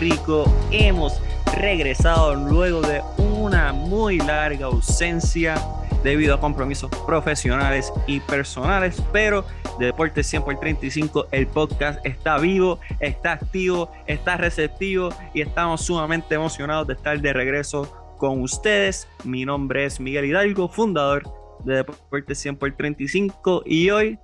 [0.00, 0.50] Rico.
[0.70, 1.20] Hemos
[1.58, 5.62] regresado luego de una muy larga ausencia
[6.02, 9.44] debido a compromisos profesionales y personales, pero
[9.78, 15.82] de Deportes 100 por 35 el podcast está vivo, está activo, está receptivo y estamos
[15.82, 19.06] sumamente emocionados de estar de regreso con ustedes.
[19.24, 21.24] Mi nombre es Miguel Hidalgo, fundador
[21.64, 24.18] de Deportes 100 por 35 y hoy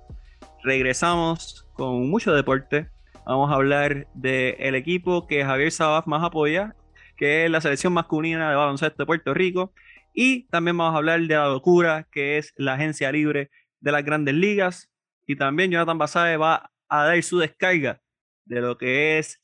[0.63, 2.96] regresamos con mucho deporte.
[3.27, 6.77] Vamos a hablar del equipo que Javier Sabaf más apoya,
[7.17, 9.73] que es la selección masculina de baloncesto de Puerto Rico.
[10.13, 14.05] Y también vamos a hablar de la locura que es la agencia libre de las
[14.05, 14.89] grandes ligas.
[15.25, 18.01] Y también Jonathan Basabe va a dar su descarga
[18.45, 19.43] de lo que es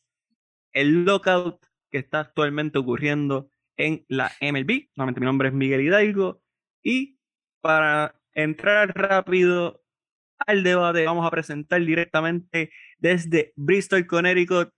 [0.71, 1.59] el lockout
[1.91, 4.91] que está actualmente ocurriendo en la MLB.
[4.95, 6.41] Nuevamente mi nombre es Miguel Hidalgo.
[6.81, 7.17] Y
[7.59, 9.83] para entrar rápido
[10.47, 12.71] al debate, vamos a presentar directamente
[13.03, 14.69] desde Bristol, Connecticut,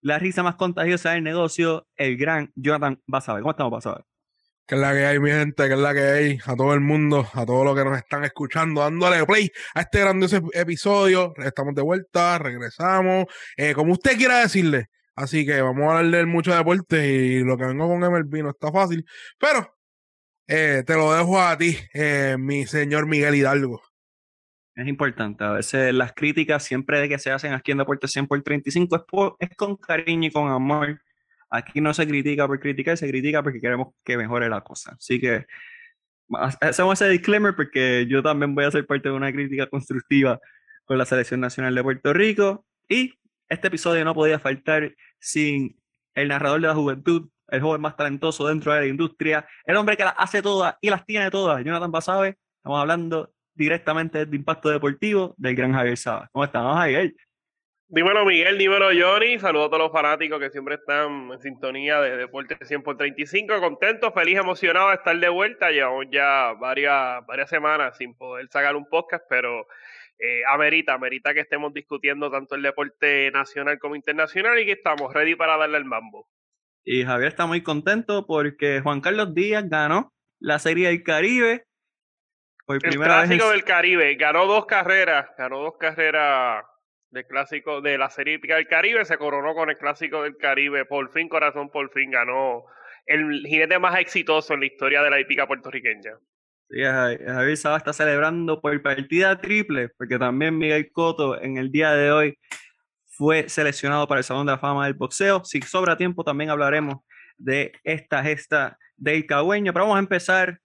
[0.00, 3.42] la risa más contagiosa del negocio, el gran Jonathan Basabe.
[3.42, 4.04] ¿Cómo estamos, Basabe?
[4.66, 6.80] Que es la que hay, mi gente, que es la que hay, a todo el
[6.80, 11.34] mundo, a todos los que nos están escuchando, dándole play a este grandioso episodio.
[11.36, 13.26] Estamos de vuelta, regresamos,
[13.58, 14.86] eh, como usted quiera decirle.
[15.14, 18.50] Así que vamos a hablar de mucho deporte y lo que vengo con MLB no
[18.50, 19.04] está fácil,
[19.38, 19.76] pero
[20.48, 23.82] eh, te lo dejo a ti, eh, mi señor Miguel Hidalgo.
[24.76, 28.26] Es importante, a veces las críticas siempre de que se hacen aquí en Deporte 100
[28.26, 29.06] por 35
[29.38, 31.00] es, con cariño y con amor.
[31.48, 34.96] Aquí no se critica por criticar, se critica porque queremos que mejore la cosa.
[34.98, 35.46] Así que
[36.60, 40.40] hacemos ese disclaimer porque yo también voy a ser parte de una crítica constructiva
[40.84, 42.66] con la Selección Nacional de Puerto Rico.
[42.88, 43.14] Y
[43.48, 45.78] este episodio no podía faltar sin
[46.14, 49.96] el narrador de la juventud, el joven más talentoso dentro de la industria, el hombre
[49.96, 52.38] que las hace todas y las tiene todas, Jonathan Basabe.
[52.56, 56.28] Estamos hablando directamente de Impacto Deportivo del gran Javier Saba.
[56.32, 57.14] ¿Cómo estamos, Javier?
[57.86, 59.38] Dímelo, Miguel, dímelo, Johnny.
[59.38, 63.60] Saludos a todos los fanáticos que siempre están en sintonía de Deporte 100 por 35.
[63.60, 65.70] Contento, feliz, emocionado de estar de vuelta.
[65.70, 69.66] Llevamos ya varias, varias semanas sin poder sacar un podcast, pero
[70.18, 75.12] eh, amerita, amerita que estemos discutiendo tanto el deporte nacional como internacional y que estamos
[75.12, 76.26] ready para darle el mambo.
[76.84, 81.64] Y Javier está muy contento porque Juan Carlos Díaz ganó la Serie del Caribe
[82.68, 86.64] el clásico del Caribe, ganó dos carreras, ganó dos carreras
[87.10, 90.84] del clásico de la Serie Hípica del Caribe, se coronó con el clásico del Caribe,
[90.84, 92.64] por fin, corazón, por fin ganó
[93.06, 96.12] el jinete más exitoso en la historia de la hípica puertorriqueña.
[96.70, 101.92] Sí, Javier Saba está celebrando por partida triple, porque también Miguel Coto en el día
[101.92, 102.38] de hoy
[103.06, 105.44] fue seleccionado para el Salón de la Fama del Boxeo.
[105.44, 106.96] Si sobra tiempo, también hablaremos
[107.36, 110.60] de esta gesta del cagüeño, pero vamos a empezar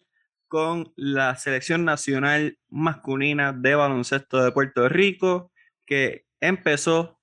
[0.50, 5.52] con la selección nacional masculina de baloncesto de Puerto Rico,
[5.86, 7.20] que empezó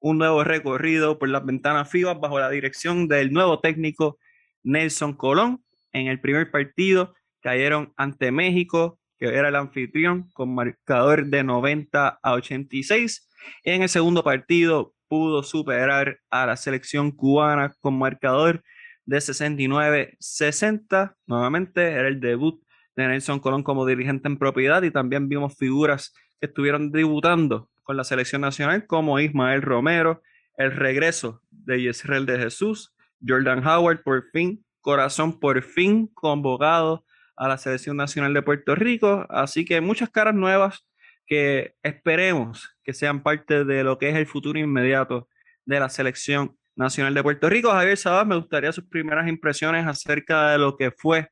[0.00, 4.18] un nuevo recorrido por las ventanas FIBA bajo la dirección del nuevo técnico
[4.62, 5.62] Nelson Colón.
[5.92, 12.18] En el primer partido cayeron ante México, que era el anfitrión, con marcador de 90
[12.22, 13.28] a 86.
[13.62, 18.64] En el segundo partido pudo superar a la selección cubana con marcador
[19.06, 21.14] de 69-60.
[21.26, 22.62] Nuevamente era el debut
[22.96, 27.96] de Nelson Colón como dirigente en propiedad y también vimos figuras que estuvieron debutando con
[27.96, 30.22] la selección nacional como Ismael Romero,
[30.56, 32.94] el regreso de Yisrael de Jesús,
[33.26, 37.04] Jordan Howard por fin, Corazón por fin convocado
[37.36, 40.86] a la selección nacional de Puerto Rico, así que muchas caras nuevas
[41.26, 45.28] que esperemos que sean parte de lo que es el futuro inmediato
[45.64, 47.70] de la selección nacional de Puerto Rico.
[47.70, 51.28] Javier Sabas, me gustaría sus primeras impresiones acerca de lo que fue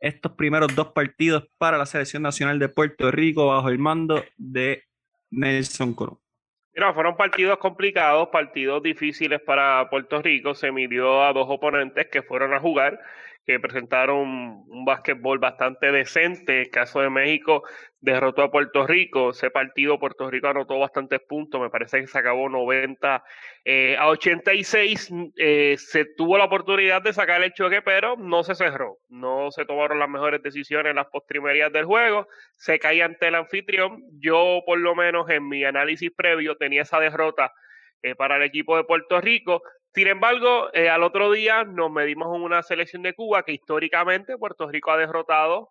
[0.00, 4.84] estos primeros dos partidos para la selección nacional de Puerto Rico bajo el mando de
[5.30, 6.18] Nelson Colón.
[6.72, 10.54] Mira, fueron partidos complicados, partidos difíciles para Puerto Rico.
[10.54, 13.00] Se midió a dos oponentes que fueron a jugar
[13.46, 16.62] que presentaron un básquetbol bastante decente.
[16.62, 17.62] El caso de México
[18.00, 19.30] derrotó a Puerto Rico.
[19.30, 21.60] Ese partido Puerto Rico anotó bastantes puntos.
[21.60, 23.24] Me parece que se acabó 90
[23.64, 25.10] eh, a 86.
[25.36, 28.98] Eh, se tuvo la oportunidad de sacar el choque, pero no se cerró.
[29.08, 32.28] No se tomaron las mejores decisiones en las postrimerías del juego.
[32.56, 34.02] Se caía ante el anfitrión.
[34.20, 37.52] Yo, por lo menos en mi análisis previo, tenía esa derrota
[38.02, 39.62] eh, para el equipo de Puerto Rico.
[39.92, 44.38] Sin embargo, eh, al otro día nos medimos en una selección de Cuba que históricamente
[44.38, 45.70] Puerto Rico ha derrotado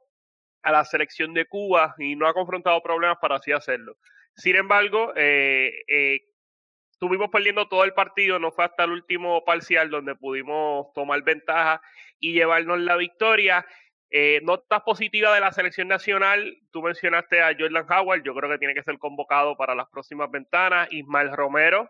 [0.61, 3.95] a la selección de Cuba y no ha confrontado problemas para así hacerlo.
[4.35, 6.21] Sin embargo, eh, eh,
[6.91, 11.81] estuvimos perdiendo todo el partido, no fue hasta el último parcial donde pudimos tomar ventaja
[12.19, 13.65] y llevarnos la victoria.
[14.11, 18.57] Eh, notas positivas de la selección nacional, tú mencionaste a Jordan Howard, yo creo que
[18.57, 20.91] tiene que ser convocado para las próximas ventanas.
[20.91, 21.89] Ismael Romero,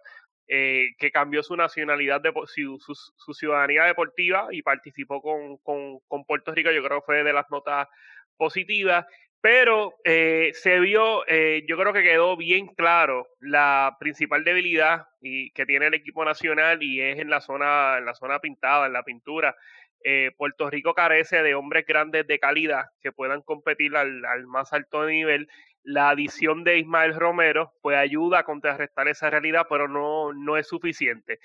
[0.51, 6.55] eh, que cambió su nacionalidad, de, su, su, ciudadanía deportiva y participó con, con, Puerto
[6.55, 6.71] Rico.
[6.71, 7.87] Yo creo que fue de las notas
[8.35, 9.05] positivas.
[9.41, 15.51] Pero eh, se vio, eh, yo creo que quedó bien claro la principal debilidad y,
[15.51, 18.93] que tiene el equipo nacional y es en la zona, en la zona pintada, en
[18.93, 19.55] la pintura.
[20.03, 24.73] Eh, Puerto Rico carece de hombres grandes de calidad que puedan competir al, al, más
[24.73, 25.47] alto nivel.
[25.83, 30.67] La adición de Ismael Romero pues ayuda a contrarrestar esa realidad, pero no, no es
[30.67, 31.39] suficiente.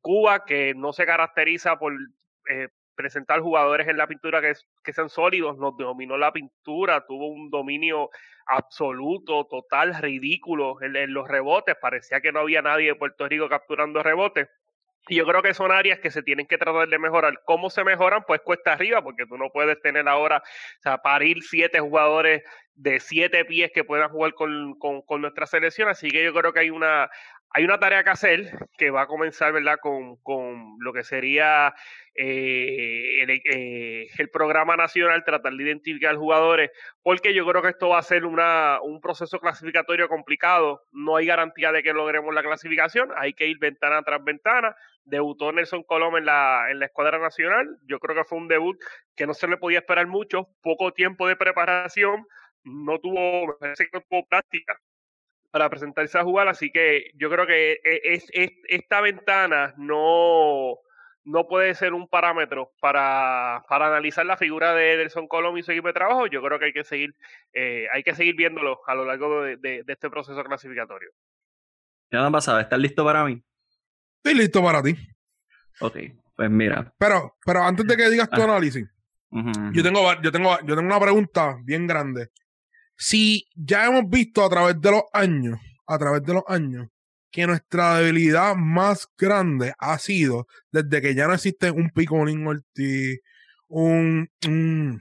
[0.00, 1.94] Cuba, que no se caracteriza por
[3.00, 4.52] presentar jugadores en la pintura que,
[4.84, 8.10] que sean sólidos, nos dominó la pintura, tuvo un dominio
[8.50, 14.02] absoluto, total, ridículo en, los rebotes, parecía que no había nadie de Puerto Rico capturando
[14.02, 14.48] rebotes.
[15.08, 17.40] Y yo creo que son áreas que se tienen que tratar de mejorar.
[17.44, 18.24] ¿Cómo se mejoran?
[18.26, 22.42] Pues cuesta arriba, porque tú no puedes tener ahora, o sea, parir siete jugadores
[22.74, 25.88] de siete pies que puedan jugar con, con, con, nuestra selección.
[25.88, 27.10] Así que yo creo que hay una,
[27.52, 29.78] hay una tarea que hacer que va a comenzar, ¿verdad?
[29.82, 31.74] Con, con lo que sería
[32.14, 36.70] eh, el, eh, el, programa nacional, tratar de identificar jugadores,
[37.02, 40.84] porque yo creo que esto va a ser una, un proceso clasificatorio complicado.
[40.92, 44.76] No hay garantía de que logremos la clasificación, hay que ir ventana tras ventana.
[45.04, 47.78] Debutó Nelson Colón en la, en la escuadra nacional.
[47.86, 48.78] Yo creo que fue un debut
[49.16, 52.26] que no se le podía esperar mucho, poco tiempo de preparación,
[52.62, 54.78] no tuvo, no tuvo práctica
[55.50, 58.30] para presentarse a jugar, así que yo creo que e, es,
[58.68, 60.78] esta ventana no,
[61.24, 65.72] no puede ser un parámetro para, para analizar la figura de Nelson Colón y su
[65.72, 66.26] equipo de trabajo.
[66.26, 67.14] Yo creo que hay que seguir,
[67.52, 71.10] eh, hay que seguir viéndolo a lo largo de, de, este proceso clasificatorio.
[72.10, 73.42] Ya no pasa, ¿estás listo para mí?
[74.16, 74.96] Estoy listo para ti.
[75.80, 75.96] Ok,
[76.36, 76.92] pues mira.
[76.98, 78.44] Pero, pero antes de que digas tu ah.
[78.44, 78.88] análisis,
[79.72, 82.30] Yo, tengo, yo, tengo, yo tengo una pregunta bien grande
[83.00, 86.88] si ya hemos visto a través de los años, a través de los años,
[87.30, 93.20] que nuestra debilidad más grande ha sido desde que ya no existe un Picolín Ortiz,
[93.68, 95.00] un, un,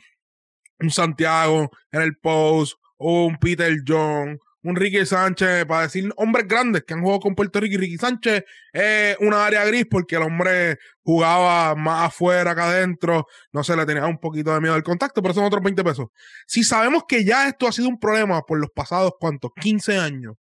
[0.79, 6.47] un Santiago en el post, o un Peter John, un Ricky Sánchez, para decir hombres
[6.47, 10.17] grandes que han jugado con Puerto Rico y Ricky Sánchez es una área gris porque
[10.17, 14.73] el hombre jugaba más afuera que adentro, no se le tenía un poquito de miedo
[14.73, 16.07] al contacto, pero son otros 20 pesos.
[16.45, 19.51] Si sabemos que ya esto ha sido un problema por los pasados, ¿cuántos?
[19.59, 20.35] 15 años.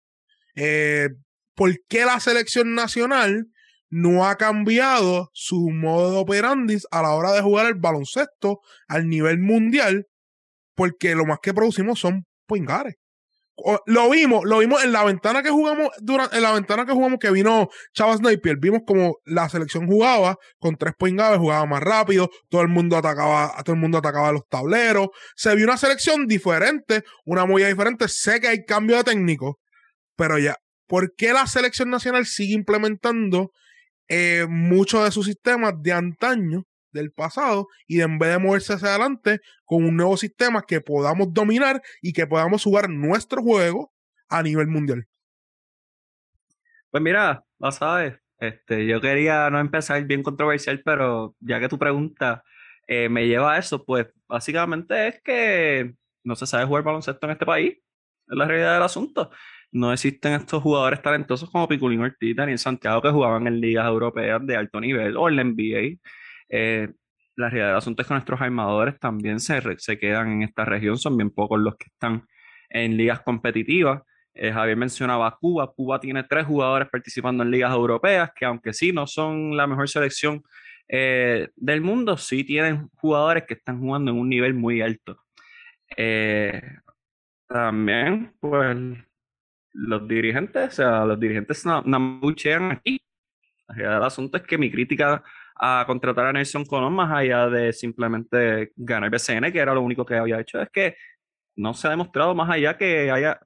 [0.55, 1.09] Eh,
[1.55, 3.47] ¿Por qué la selección nacional
[3.89, 9.07] no ha cambiado su modo de operandis a la hora de jugar el baloncesto al
[9.09, 10.07] nivel mundial?
[10.75, 12.95] Porque lo más que producimos son poingares
[13.85, 17.19] lo vimos, lo vimos en la ventana que jugamos, durante, en la ventana que jugamos
[17.19, 22.29] que vino Chava Sniper, vimos como la selección jugaba con tres point jugaba más rápido,
[22.49, 27.03] todo el mundo atacaba, todo el mundo atacaba los tableros, se vio una selección diferente,
[27.25, 29.59] una movida diferente, sé que hay cambio de técnico,
[30.15, 33.51] pero ya, ¿por qué la selección nacional sigue implementando
[34.07, 36.63] eh, muchos de sus sistemas de antaño
[36.97, 41.33] del pasado y en vez de moverse hacia adelante con un nuevo sistema que podamos
[41.33, 43.93] dominar y que podamos jugar nuestro juego
[44.29, 45.07] a nivel mundial.
[46.91, 51.79] Pues mira, lo sabes, este, yo quería no empezar bien controversial, pero ya que tu
[51.79, 52.43] pregunta
[52.87, 57.31] eh, me lleva a eso, pues básicamente es que no se sabe jugar baloncesto en
[57.33, 59.31] este país, es la realidad del asunto.
[59.71, 63.85] No existen estos jugadores talentosos como Piculín Ortiz y en Santiago que jugaban en ligas
[63.87, 65.99] europeas de alto nivel o en la NBA
[66.49, 66.89] eh,
[67.35, 70.97] la realidad del asunto es que nuestros armadores también se, se quedan en esta región,
[70.97, 72.25] son bien pocos los que están
[72.69, 74.01] en ligas competitivas.
[74.33, 75.71] Eh, Javier mencionaba Cuba.
[75.71, 79.89] Cuba tiene tres jugadores participando en ligas europeas que aunque sí no son la mejor
[79.89, 80.43] selección
[80.87, 85.17] eh, del mundo, sí tienen jugadores que están jugando en un nivel muy alto.
[87.47, 88.77] también, pues,
[89.73, 92.19] los dirigentes, o sea, los dirigentes no, no
[92.71, 93.01] aquí.
[93.67, 95.23] La realidad del asunto es que mi crítica
[95.59, 100.05] a contratar a Nelson Colón más allá de simplemente ganar BCN, que era lo único
[100.05, 100.95] que había hecho, es que
[101.55, 103.39] no se ha demostrado más allá que haya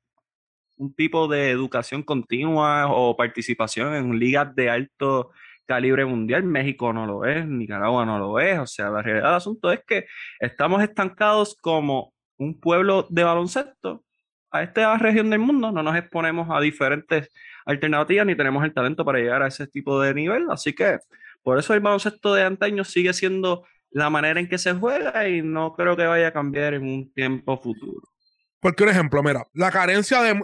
[0.78, 5.32] un tipo de educación continua o participación en ligas de alto
[5.66, 6.44] calibre mundial.
[6.44, 8.60] México no lo es, Nicaragua no lo es.
[8.60, 10.06] O sea, la realidad del asunto es que
[10.40, 14.04] estamos estancados como un pueblo de baloncesto
[14.52, 15.72] a esta región del mundo.
[15.72, 17.30] No nos exponemos a diferentes
[17.66, 20.48] alternativas ni tenemos el talento para llegar a ese tipo de nivel.
[20.50, 21.00] Así que
[21.44, 25.42] por eso el baloncesto de antaño sigue siendo la manera en que se juega y
[25.42, 28.02] no creo que vaya a cambiar en un tiempo futuro.
[28.62, 30.40] Porque, por ejemplo, mira, la carencia de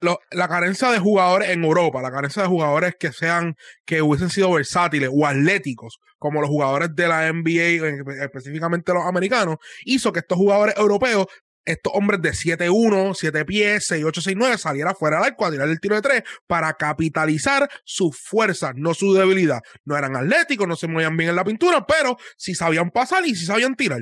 [0.00, 3.54] la, carencia de jugadores en Europa, la carencia de jugadores que sean,
[3.84, 9.58] que hubiesen sido versátiles o atléticos, como los jugadores de la NBA, específicamente los americanos,
[9.84, 11.26] hizo que estos jugadores europeos
[11.64, 15.80] estos hombres de 7-1, 7 pies, 6-8, 6-9 saliera fuera del arco a tirar el
[15.80, 19.60] tiro de 3 para capitalizar su fuerza, no su debilidad.
[19.84, 23.34] No eran atléticos, no se movían bien en la pintura, pero sí sabían pasar y
[23.34, 24.00] sí sabían tirar.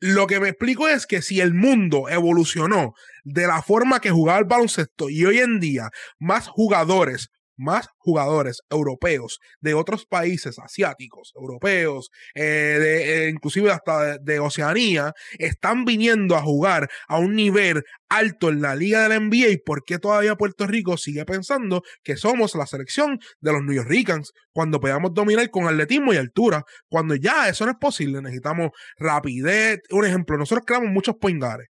[0.00, 4.38] Lo que me explico es que si el mundo evolucionó de la forma que jugaba
[4.38, 11.32] el baloncesto y hoy en día más jugadores más jugadores europeos de otros países asiáticos,
[11.34, 17.82] europeos, eh, de, eh, inclusive hasta de, Oceanía, están viniendo a jugar a un nivel
[18.08, 19.48] alto en la liga de la NBA.
[19.48, 23.74] ¿Y por qué todavía Puerto Rico sigue pensando que somos la selección de los New
[23.74, 26.62] Yorkers cuando podamos dominar con atletismo y altura?
[26.88, 29.80] Cuando ya eso no es posible, necesitamos rapidez.
[29.90, 31.68] Un ejemplo, nosotros creamos muchos poingares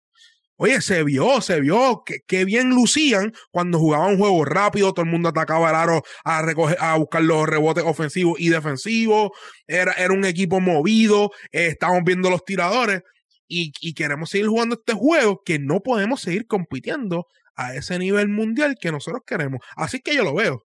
[0.57, 5.11] Oye, se vio, se vio que, bien lucían cuando jugaban un juego rápido, todo el
[5.11, 9.31] mundo atacaba el aro a, recoger, a buscar los rebotes ofensivos y defensivos,
[9.67, 13.01] era, era un equipo movido, eh, estábamos viendo los tiradores
[13.47, 18.29] y, y, queremos seguir jugando este juego que no podemos seguir compitiendo a ese nivel
[18.29, 19.59] mundial que nosotros queremos.
[19.75, 20.65] Así que yo lo veo.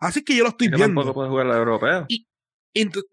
[0.00, 0.86] Así que yo lo estoy viendo.
[0.86, 2.06] Tampoco puede jugar la europea.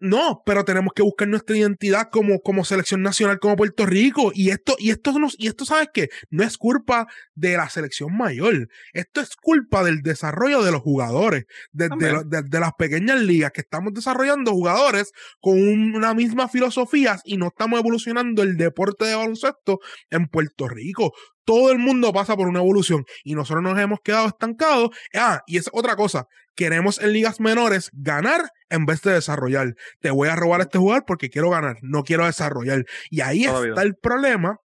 [0.00, 4.30] No, pero tenemos que buscar nuestra identidad como, como selección nacional, como Puerto Rico.
[4.34, 6.08] Y esto, y esto, y esto, ¿sabes qué?
[6.30, 8.68] No es culpa de la selección mayor.
[8.92, 13.92] Esto es culpa del desarrollo de los jugadores, de, de, las pequeñas ligas que estamos
[13.92, 20.28] desarrollando jugadores con una misma filosofía y no estamos evolucionando el deporte de baloncesto en
[20.28, 21.12] Puerto Rico
[21.46, 24.90] todo el mundo pasa por una evolución y nosotros nos hemos quedado estancados.
[25.14, 29.74] Ah, y es otra cosa, queremos en ligas menores ganar en vez de desarrollar.
[30.00, 32.84] Te voy a robar este jugador porque quiero ganar, no quiero desarrollar.
[33.08, 34.58] Y ahí está el problema.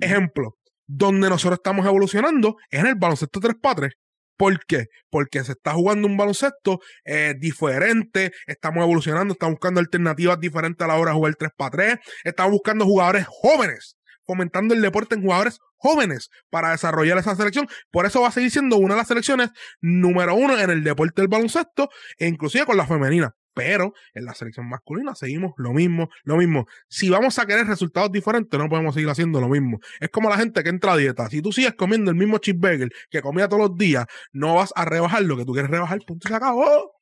[0.00, 3.94] Ejemplo, donde nosotros estamos evolucionando es en el baloncesto 3 x
[4.36, 4.86] ¿Por qué?
[5.10, 10.88] Porque se está jugando un baloncesto eh, diferente, estamos evolucionando, estamos buscando alternativas diferentes a
[10.88, 15.22] la hora de jugar 3 x 3, estamos buscando jugadores jóvenes, fomentando el deporte en
[15.22, 17.68] jugadores jóvenes para desarrollar esa selección.
[17.90, 19.50] Por eso va a seguir siendo una de las selecciones
[19.82, 23.34] número uno en el deporte del baloncesto, e inclusive con la femenina.
[23.52, 26.66] Pero en la selección masculina seguimos lo mismo, lo mismo.
[26.88, 29.78] Si vamos a querer resultados diferentes, no podemos seguir haciendo lo mismo.
[30.00, 31.28] Es como la gente que entra a dieta.
[31.28, 34.86] Si tú sigues comiendo el mismo cheeseburger que comía todos los días, no vas a
[34.86, 36.00] rebajar lo que tú quieres rebajar.
[36.06, 36.92] Punto se acabó.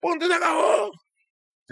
[0.00, 0.90] Punto se acabó.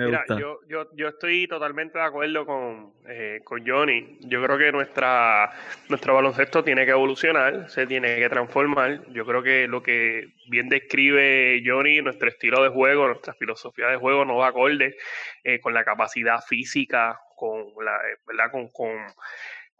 [0.06, 4.18] Mira, yo, yo, yo estoy totalmente de acuerdo con, eh, con Johnny.
[4.20, 5.50] Yo creo que nuestra,
[5.88, 9.02] nuestro baloncesto tiene que evolucionar, se tiene que transformar.
[9.08, 13.96] Yo creo que lo que bien describe Johnny, nuestro estilo de juego, nuestra filosofía de
[13.96, 14.96] juego no va acorde
[15.44, 18.50] eh, con la capacidad física, con la, eh, ¿verdad?
[18.50, 18.96] Con, con,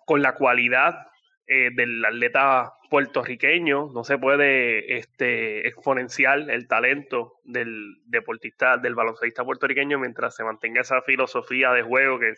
[0.05, 1.10] con la cualidad
[1.52, 9.45] eh, del atleta puertorriqueño, no se puede este, exponenciar el talento del deportista, del baloncestista
[9.45, 12.35] puertorriqueño mientras se mantenga esa filosofía de juego que,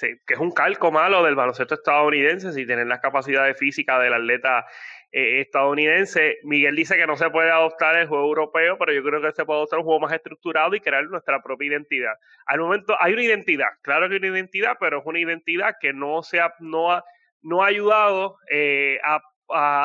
[0.00, 4.64] que es un calco malo del baloncesto estadounidense, si tener las capacidades físicas del atleta
[5.12, 6.38] eh, estadounidense.
[6.42, 9.44] Miguel dice que no se puede adoptar el juego europeo, pero yo creo que se
[9.44, 12.14] puede adoptar un juego más estructurado y crear nuestra propia identidad.
[12.46, 15.92] Al momento hay una identidad, claro que hay una identidad, pero es una identidad que
[15.92, 17.02] no, sea, no,
[17.46, 19.20] no ha ayudado eh, a,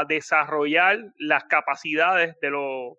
[0.08, 2.98] desarrollar las capacidades de lo,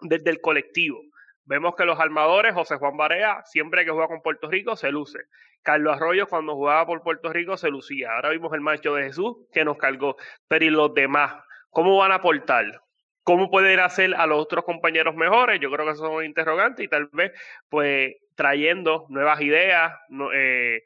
[0.00, 1.00] del colectivo.
[1.44, 5.20] Vemos que los armadores, José Juan Barea, siempre que juega con Puerto Rico, se luce.
[5.62, 8.10] Carlos Arroyo, cuando jugaba por Puerto Rico, se lucía.
[8.16, 10.16] Ahora vimos el macho de Jesús que nos cargó.
[10.48, 11.34] Pero ¿y los demás?
[11.70, 12.82] ¿Cómo van a aportar?
[13.22, 15.60] ¿Cómo pueden hacer a los otros compañeros mejores?
[15.60, 17.30] Yo creo que eso son interrogantes y tal vez,
[17.68, 19.92] pues, trayendo nuevas ideas,
[20.34, 20.82] eh,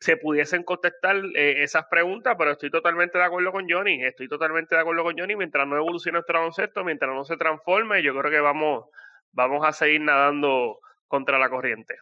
[0.00, 4.74] se pudiesen contestar eh, esas preguntas, pero estoy totalmente de acuerdo con Johnny, estoy totalmente
[4.74, 8.30] de acuerdo con Johnny, mientras no evolucione nuestro baloncesto, mientras no se transforme, yo creo
[8.30, 8.86] que vamos,
[9.32, 11.96] vamos a seguir nadando contra la corriente.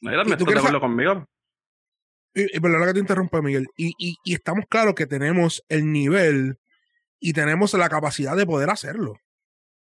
[0.00, 1.26] Mira, me de acuerdo conmigo.
[2.32, 3.66] Y, y perdona que te interrumpa, Miguel.
[3.76, 6.58] Y, y, y, estamos claros que tenemos el nivel
[7.20, 9.14] y tenemos la capacidad de poder hacerlo.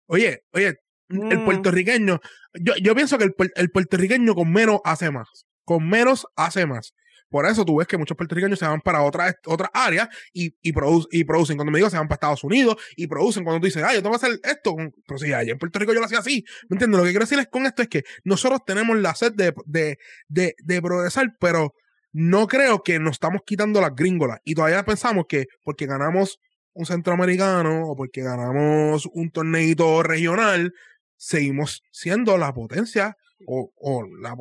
[0.07, 1.45] Oye, oye, el mm.
[1.45, 2.21] puertorriqueño,
[2.55, 5.47] yo, yo pienso que el, el puertorriqueño con menos hace más.
[5.65, 6.93] Con menos hace más.
[7.33, 10.73] Por eso tú ves que muchos puertorriqueños se van para otras otra áreas y, y,
[11.11, 11.57] y, producen.
[11.57, 13.43] Cuando me digo se van para Estados Unidos y producen.
[13.43, 14.77] Cuando tú dices, ah, yo tengo que hacer esto.
[15.07, 16.45] Pero si allá en Puerto Rico yo lo hacía así.
[16.69, 16.99] ¿Me entiendes?
[16.99, 19.99] Lo que quiero decirles con esto es que nosotros tenemos la sed de, de,
[20.29, 21.73] de, de progresar, pero
[22.13, 24.41] no creo que nos estamos quitando las gringolas.
[24.45, 26.39] Y todavía pensamos que porque ganamos
[26.75, 30.75] un centroamericano o porque ganamos un torneito regional,
[31.17, 34.35] seguimos siendo la potencia o, o, la,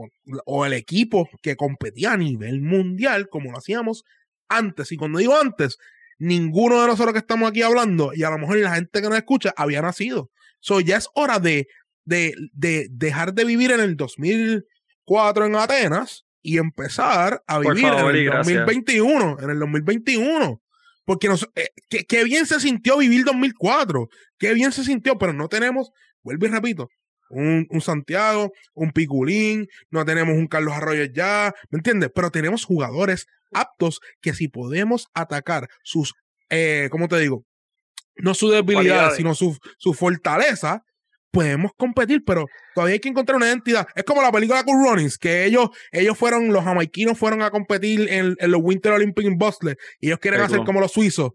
[0.45, 4.03] o el equipo que competía a nivel mundial como lo hacíamos
[4.49, 4.91] antes.
[4.91, 5.77] Y cuando digo antes,
[6.19, 9.17] ninguno de nosotros que estamos aquí hablando, y a lo mejor la gente que nos
[9.17, 10.29] escucha, había nacido.
[10.59, 11.67] So, ya es hora de,
[12.05, 18.15] de, de dejar de vivir en el 2004 en Atenas y empezar a vivir en
[18.15, 20.61] el 2021, en el 2021.
[21.05, 21.69] porque nos, eh,
[22.07, 25.91] qué, bien se sintió vivir 2004, qué bien se sintió, pero no tenemos,
[26.23, 26.89] vuelvo y repito,
[27.31, 32.11] un, un, Santiago, un Piculín, no tenemos un Carlos Arroyo ya, ¿me entiendes?
[32.13, 36.13] Pero tenemos jugadores aptos que si podemos atacar sus,
[36.49, 37.45] eh, ¿cómo te digo?
[38.15, 40.83] No su debilidad, sino su, su fortaleza,
[41.31, 42.45] podemos competir, pero
[42.75, 43.87] todavía hay que encontrar una identidad.
[43.95, 48.07] Es como la película con Runnings, que ellos, ellos fueron, los jamaiquinos fueron a competir
[48.09, 51.31] en, los Winter Olympics en Boston y ellos quieren hacer como los suizos.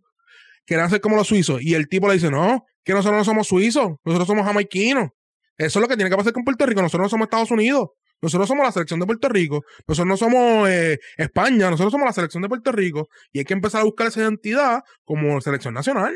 [0.67, 1.63] Quieren hacer como los suizos.
[1.63, 5.11] Y el tipo le dice, no, que nosotros no somos suizos, nosotros somos jamaiquinos.
[5.59, 6.83] Eso es lo que tiene que pasar con Puerto Rico.
[6.83, 7.89] Nosotros no somos Estados Unidos.
[8.23, 9.63] Nosotros somos la selección de Puerto Rico.
[9.87, 11.71] Nosotros no somos eh, España.
[11.71, 13.09] Nosotros somos la selección de Puerto Rico.
[13.33, 16.15] Y hay que empezar a buscar esa identidad como selección nacional.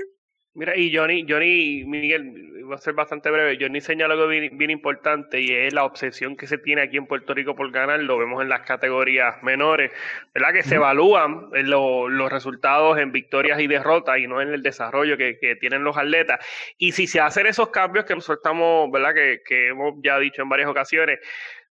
[0.52, 3.56] Mira, y Johnny, Johnny, Miguel, va a ser bastante breve.
[3.60, 7.06] Johnny señala algo bien, bien, importante y es la obsesión que se tiene aquí en
[7.06, 8.00] Puerto Rico por ganar.
[8.00, 9.92] Lo vemos en las categorías menores,
[10.34, 10.52] ¿verdad?
[10.52, 15.16] Que se evalúan en los resultados en victorias y derrotas y no en el desarrollo
[15.16, 16.44] que, que, tienen los atletas.
[16.78, 19.14] Y si se hacen esos cambios que nosotros estamos, ¿verdad?
[19.14, 21.20] Que, que hemos ya dicho en varias ocasiones,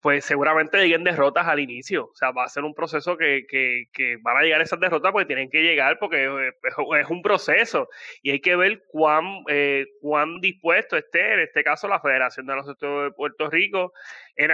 [0.03, 2.07] pues seguramente lleguen derrotas al inicio.
[2.07, 5.13] O sea, va a ser un proceso que, que, que van a llegar esas derrotas
[5.13, 6.51] porque tienen que llegar porque
[7.01, 7.89] es un proceso
[8.21, 12.57] y hay que ver cuán, eh, cuán dispuesto esté, en este caso, la Federación de
[12.57, 13.93] los Estados de Puerto Rico
[14.35, 14.51] en,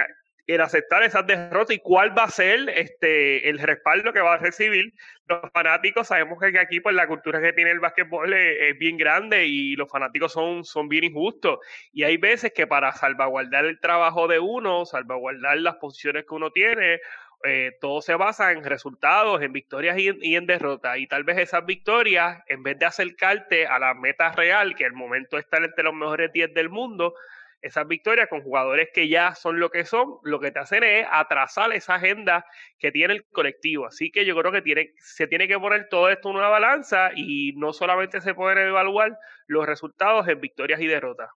[0.55, 4.37] el aceptar esas derrotas y cuál va a ser este el respaldo que va a
[4.37, 4.93] recibir
[5.27, 6.07] los fanáticos.
[6.07, 9.89] Sabemos que aquí pues la cultura que tiene el básquetbol es, bien grande y los
[9.89, 11.59] fanáticos son, son bien injustos.
[11.91, 16.51] Y hay veces que para salvaguardar el trabajo de uno, salvaguardar las posiciones que uno
[16.51, 16.99] tiene,
[17.43, 20.97] eh, todo se basa en resultados, en victorias y, en derrotas.
[20.97, 24.93] Y tal vez esas victorias, en vez de acercarte a la meta real, que el
[24.93, 27.13] momento está entre los mejores 10 del mundo,
[27.61, 31.05] esas victorias con jugadores que ya son lo que son, lo que te hacen es
[31.11, 32.45] atrasar esa agenda
[32.77, 33.87] que tiene el colectivo.
[33.87, 37.11] Así que yo creo que tiene, se tiene que poner todo esto en una balanza
[37.15, 39.17] y no solamente se pueden evaluar
[39.47, 41.29] los resultados en victorias y derrotas.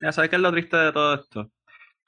[0.00, 1.50] Ya sabes qué es lo triste de todo esto.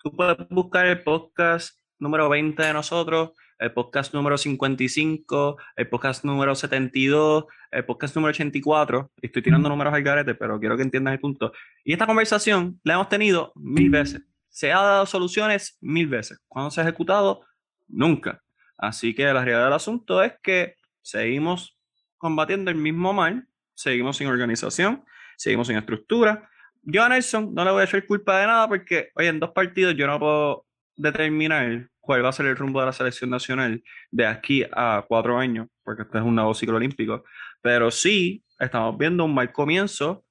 [0.02, 6.24] Tú puedes buscar el podcast número 20 de nosotros el podcast número 55, el podcast
[6.24, 9.10] número 72, el podcast número 84.
[9.20, 11.52] Estoy tirando números al garete, pero quiero que entiendan el punto.
[11.84, 14.22] Y esta conversación la hemos tenido mil veces.
[14.48, 16.40] Se ha dado soluciones mil veces.
[16.48, 17.44] ¿Cuándo se ha ejecutado?
[17.88, 18.42] Nunca.
[18.76, 21.76] Así que la realidad del asunto es que seguimos
[22.16, 25.04] combatiendo el mismo mal, seguimos sin organización,
[25.36, 26.48] seguimos sin estructura.
[26.82, 29.50] Yo a Nelson no le voy a echar culpa de nada porque, oye, en dos
[29.50, 30.67] partidos yo no puedo
[30.98, 35.38] determinar cuál va a ser el rumbo de la selección nacional de aquí a cuatro
[35.38, 37.24] años, porque este es un nuevo ciclo olímpico.
[37.62, 40.24] Pero sí estamos viendo un mal comienzo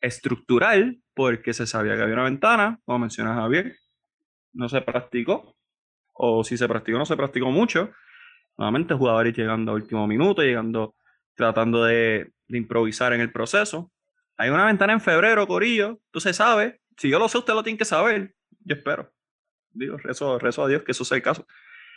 [0.00, 3.76] estructural, porque se sabía que había una ventana, como menciona Javier,
[4.52, 5.56] no se practicó,
[6.12, 7.92] o si se practicó, no se practicó mucho.
[8.56, 10.96] Nuevamente, jugadores llegando a último minuto, llegando,
[11.34, 13.90] tratando de, de improvisar en el proceso.
[14.36, 16.80] Hay una ventana en febrero, Corillo, tú se sabe.
[16.96, 18.34] Si yo lo sé, usted lo tiene que saber.
[18.64, 19.13] Yo espero.
[19.74, 21.46] Digo, rezo, rezo a Dios que eso sea el caso.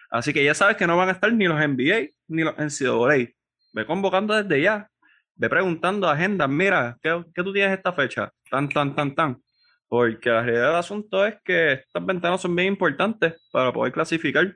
[0.09, 3.29] Así que ya sabes que no van a estar ni los NBA ni los NCAA.
[3.73, 4.89] Ve convocando desde ya.
[5.35, 8.31] Ve preguntando a agendas, mira, ¿qué, ¿qué, tú tienes esta fecha?
[8.49, 9.41] Tan, tan, tan, tan.
[9.87, 14.55] Porque la realidad del asunto es que estas ventanas son bien importantes para poder clasificar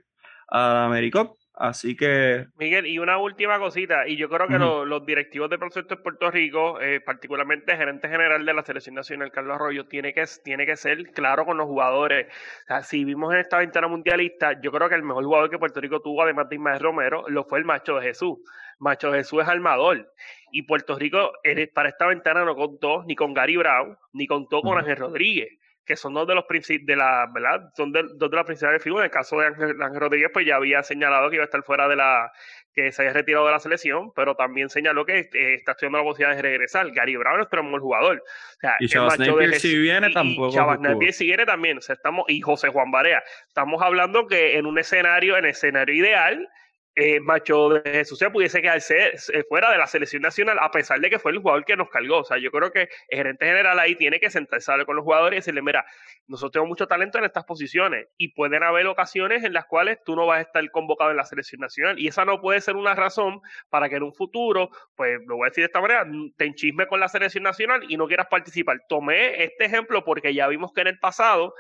[0.50, 2.48] a la AmeriCup Así que.
[2.58, 6.32] Miguel, y una última cosita, y yo creo que los directivos de proyecto en Puerto
[6.32, 10.66] Rico, eh, particularmente el gerente general de la Selección Nacional, Carlos Arroyo, tiene que, tiene
[10.66, 12.26] que ser claro con los jugadores.
[12.64, 15.60] O sea, si vimos en esta ventana mundialista, yo creo que el mejor jugador que
[15.60, 18.40] Puerto Rico tuvo, además de Ismael Romero, lo fue el Macho de Jesús.
[18.80, 20.12] Macho de Jesús es armador.
[20.52, 21.32] Y Puerto Rico,
[21.76, 25.96] para esta ventana, no contó ni con Gary Brown, ni contó con Ángel Rodríguez que
[25.96, 27.72] son dos de los de la, ¿verdad?
[27.76, 29.04] Son dos de las principales figuras.
[29.04, 31.88] En el caso de Ángel, Rodríguez, pues ya había señalado que iba a estar fuera
[31.88, 32.32] de la,
[32.74, 36.04] que se había retirado de la selección, pero también señaló que eh, está estudiando la
[36.04, 36.92] posibilidad de regresar.
[36.92, 38.18] Gary Brown es un buen jugador.
[38.18, 39.18] O sea, y Chavas
[39.58, 40.54] si viene tampoco.
[40.54, 40.80] Chavas
[41.12, 41.80] si viene también.
[41.80, 43.24] O sea, estamos, y José Juan Barea.
[43.48, 46.48] Estamos hablando que en un escenario, en escenario ideal,
[46.96, 49.14] eh, Macho de Jesús se pudiese quedarse
[49.48, 52.20] fuera de la selección nacional a pesar de que fue el jugador que nos cargó.
[52.20, 55.38] O sea, yo creo que el gerente general ahí tiene que sentarse con los jugadores
[55.38, 55.86] y decirle, mira,
[56.28, 60.16] nosotros tenemos mucho talento en estas posiciones y pueden haber ocasiones en las cuales tú
[60.16, 62.96] no vas a estar convocado en la selección nacional y esa no puede ser una
[62.96, 66.06] razón para que en un futuro, pues lo voy a decir de esta manera,
[66.38, 68.82] te enchisme con la selección nacional y no quieras participar.
[68.88, 71.54] Tomé este ejemplo porque ya vimos que en el pasado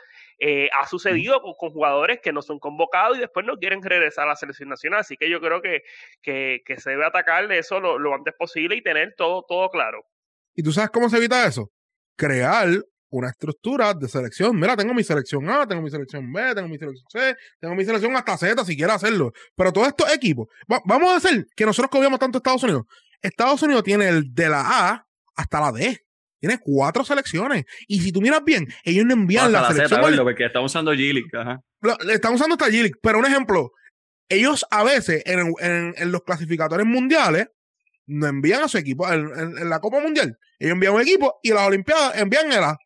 [0.43, 4.29] eh, ha sucedido con, jugadores que no son convocados y después no quieren regresar a
[4.29, 5.01] la selección nacional.
[5.01, 5.83] Así que yo creo que,
[6.23, 10.03] que, se debe atacar eso lo, antes posible y tener todo, todo claro.
[10.55, 11.69] ¿Y tú sabes cómo se evita eso?
[12.17, 12.69] Crear
[13.11, 14.59] una estructura de selección.
[14.59, 17.85] Mira, tengo mi selección A, tengo mi selección B, tengo mi selección C, tengo mi
[17.85, 19.31] selección hasta Z si quiero hacerlo.
[19.55, 20.47] Pero todos estos equipos,
[20.85, 22.85] vamos a hacer que nosotros cogiéramos tanto Estados Unidos.
[23.21, 26.03] Estados Unidos tiene el de la A hasta la D.
[26.41, 27.65] Tiene cuatro selecciones.
[27.87, 30.01] Y si tú miras bien, ellos no envían la, selección.
[30.23, 31.29] porque están usando G-League.
[32.11, 32.95] Están usando esta G-League.
[32.99, 33.71] Pero un ejemplo,
[34.27, 37.47] ellos a veces en, en, los clasificadores mundiales
[38.07, 39.07] no envían a su equipo.
[39.07, 42.77] En, la Copa Mundial, ellos envían un equipo y las Olimpiadas envían el A.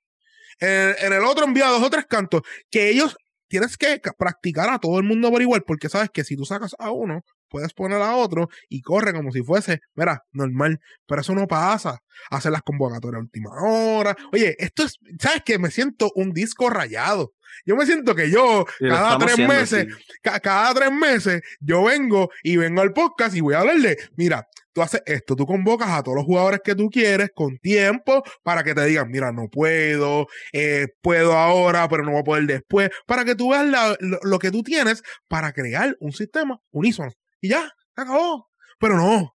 [0.59, 2.41] En, el otro envían dos o tres cantos.
[2.69, 3.15] Que ellos
[3.47, 6.75] tienes que practicar a todo el mundo por igual, porque sabes que si tú sacas
[6.77, 10.79] a uno, puedes poner a otro y corre como si fuese, mira, normal.
[11.05, 11.99] Pero eso no pasa.
[12.29, 14.15] Hacer las convocatorias a última hora.
[14.31, 15.59] Oye, esto es, ¿sabes qué?
[15.59, 17.33] Me siento un disco rayado.
[17.65, 19.87] Yo me siento que yo, cada tres meses,
[20.21, 24.81] cada tres meses, yo vengo y vengo al podcast y voy a hablarle, mira, tú
[24.81, 28.75] haces esto, tú convocas a todos los jugadores que tú quieres con tiempo para que
[28.75, 33.23] te digan, mira, no puedo, eh, puedo ahora, pero no voy a poder después, para
[33.23, 37.11] que tú veas lo, que tú tienes para crear un sistema unísono.
[37.45, 38.49] Y ya, se acabó.
[38.79, 39.35] Pero no,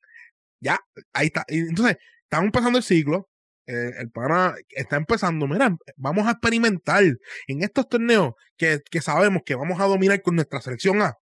[0.60, 0.78] ya,
[1.12, 1.44] ahí está.
[1.48, 3.28] entonces, estamos empezando el ciclo,
[3.66, 7.02] eh, el pana está empezando, mira, vamos a experimentar
[7.48, 11.14] en estos torneos que, que, sabemos que vamos a dominar con nuestra selección A.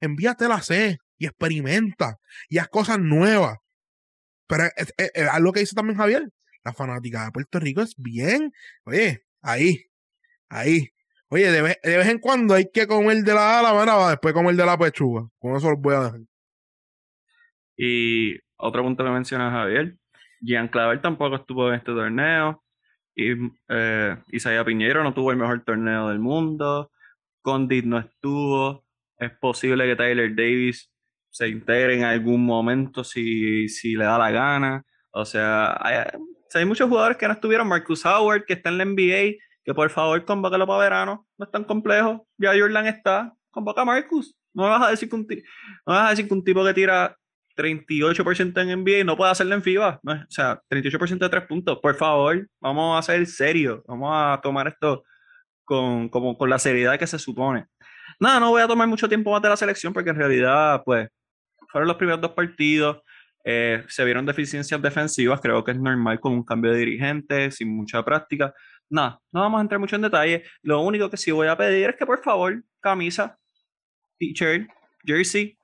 [0.00, 2.18] Envíate la C y experimenta
[2.50, 3.56] y haz cosas nuevas.
[4.46, 4.92] Pero es,
[5.30, 6.28] algo que dice también Javier.
[6.62, 8.52] La fanática de Puerto Rico es bien.
[8.84, 9.86] Oye, ahí,
[10.50, 10.90] ahí.
[11.30, 14.54] Oye, de vez, de vez en cuando hay que comer de la ala, después comer
[14.54, 15.28] de la pechuga.
[15.38, 16.20] Con eso los voy a dejar.
[17.76, 19.96] Y otro punto que menciona Javier.
[20.40, 22.62] Jean Claver tampoco estuvo en este torneo.
[23.14, 23.32] Y
[23.68, 26.90] eh, Isaiah Piñero no tuvo el mejor torneo del mundo.
[27.42, 28.84] Condit no estuvo.
[29.18, 30.90] Es posible que Tyler Davis
[31.30, 34.84] se integre en algún momento si, si le da la gana.
[35.10, 37.68] O sea, hay, muchos jugadores que no estuvieron.
[37.68, 39.36] Marcus Howard, que está en la NBA,
[39.68, 41.26] que por favor convócalo para verano.
[41.36, 42.26] No es tan complejo.
[42.38, 43.34] Ya Jordan está.
[43.50, 44.34] Convoca a Marcus.
[44.54, 46.72] No me vas a decir que un, no vas a decir que un tipo que
[46.72, 47.14] tira
[47.54, 50.00] 38% en NBA no puede hacerlo en FIBA.
[50.02, 51.78] O sea, 38% de tres puntos.
[51.82, 53.82] Por favor, vamos a ser serios.
[53.86, 55.04] Vamos a tomar esto
[55.64, 57.66] con, como, con la seriedad que se supone.
[58.18, 61.10] Nada, no voy a tomar mucho tiempo más de la selección porque en realidad, pues,
[61.70, 63.02] fueron los primeros dos partidos.
[63.44, 67.68] Eh, se vieron deficiencias defensivas, creo que es normal con un cambio de dirigente, sin
[67.76, 68.54] mucha práctica.
[68.90, 70.44] Nada, no vamos a entrar mucho en detalle.
[70.62, 73.38] Lo único que sí voy a pedir es que por favor, camisa,
[74.18, 74.68] t-shirt,
[75.04, 75.58] jersey,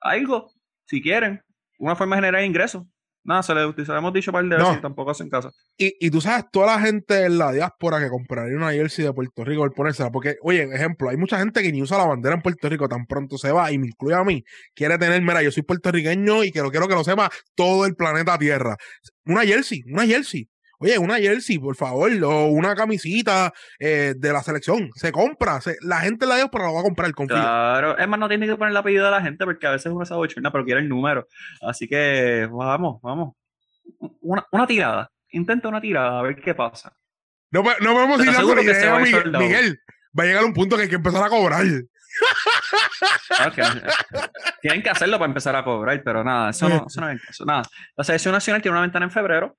[0.00, 0.52] algo,
[0.86, 1.42] si quieren,
[1.78, 2.84] una forma de generar ingresos.
[3.22, 5.50] Nada, se, le, hemos dicho para el de y tampoco hacen casa.
[5.76, 9.12] Y, y tú sabes, toda la gente en la diáspora que compraría una jersey de
[9.12, 12.34] Puerto Rico por ponérsela, porque, oye, ejemplo, hay mucha gente que ni usa la bandera
[12.34, 14.42] en Puerto Rico, tan pronto se va, y me incluye a mí,
[14.74, 18.38] quiere tener, mira, yo soy puertorriqueño y quiero, quiero que lo sepa todo el planeta
[18.38, 18.76] Tierra.
[19.26, 20.48] Una jersey, una jersey.
[20.82, 24.90] Oye, una jersey, por favor, o una camisita eh, de la selección.
[24.94, 25.60] Se compra.
[25.82, 27.36] la gente la dio, pero la va a comprar, confío.
[27.36, 29.92] Claro, es más, no tiene que poner el apellido de la gente porque a veces
[29.92, 31.28] uno se abochorna, pero quiere el número.
[31.60, 33.34] Así que vamos, vamos.
[34.22, 35.10] Una, una tirada.
[35.32, 36.96] Intenta una tirada, a ver qué pasa.
[37.50, 39.80] No, no podemos ir a idea, Miguel, Miguel.
[40.18, 41.66] Va a llegar un punto que hay que empezar a cobrar.
[44.62, 47.44] Tienen que hacerlo para empezar a cobrar, pero nada, eso no, eso no es eso.
[47.44, 47.64] Nada.
[47.96, 49.58] La selección nacional tiene una ventana en febrero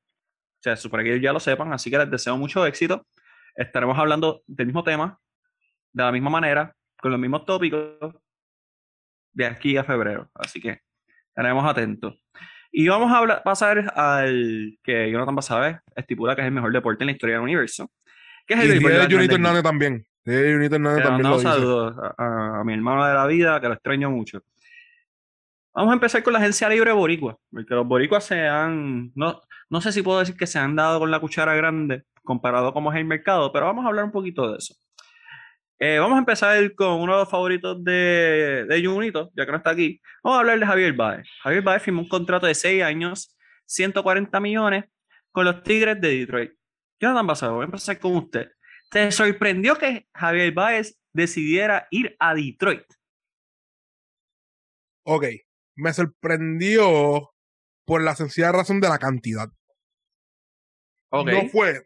[0.61, 3.07] o sea, supone que ellos ya lo sepan, así que les deseo mucho éxito.
[3.55, 5.17] Estaremos hablando del mismo tema,
[5.91, 8.13] de la misma manera, con los mismos tópicos,
[9.33, 10.29] de aquí a febrero.
[10.35, 10.81] Así que
[11.29, 12.13] estaremos atentos.
[12.71, 17.07] Y vamos a pasar al que Jonathan Basabe estipula que es el mejor deporte en
[17.07, 17.89] la historia del universo.
[18.45, 20.05] Que es el y de Junito Hernández también.
[20.23, 21.27] De Junito Hernández también.
[21.27, 24.43] Lo saludos a, a, mi hermano de la vida, que lo extraño mucho.
[25.73, 29.79] Vamos a empezar con la agencia libre boricua, porque los boricuas se han, no, no
[29.79, 32.91] sé si puedo decir que se han dado con la cuchara grande comparado con cómo
[32.91, 34.75] es el mercado, pero vamos a hablar un poquito de eso.
[35.79, 39.57] Eh, vamos a empezar con uno de los favoritos de, de Junito, ya que no
[39.57, 40.01] está aquí.
[40.23, 41.27] Vamos a hablar de Javier Baez.
[41.41, 44.85] Javier Baez firmó un contrato de 6 años, 140 millones,
[45.31, 46.51] con los Tigres de Detroit.
[46.99, 48.51] Jonathan Basado, voy a empezar con usted.
[48.91, 52.83] ¿Te sorprendió que Javier Baez decidiera ir a Detroit?
[55.03, 55.27] Ok,
[55.75, 57.31] me sorprendió
[57.85, 59.49] por la sencilla razón de la cantidad.
[61.11, 61.81] No fue.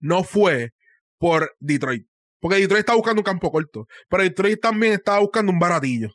[0.00, 0.72] No fue
[1.18, 2.06] por Detroit.
[2.40, 3.86] Porque Detroit está buscando un campo corto.
[4.08, 6.10] Pero Detroit también estaba buscando un baratillo.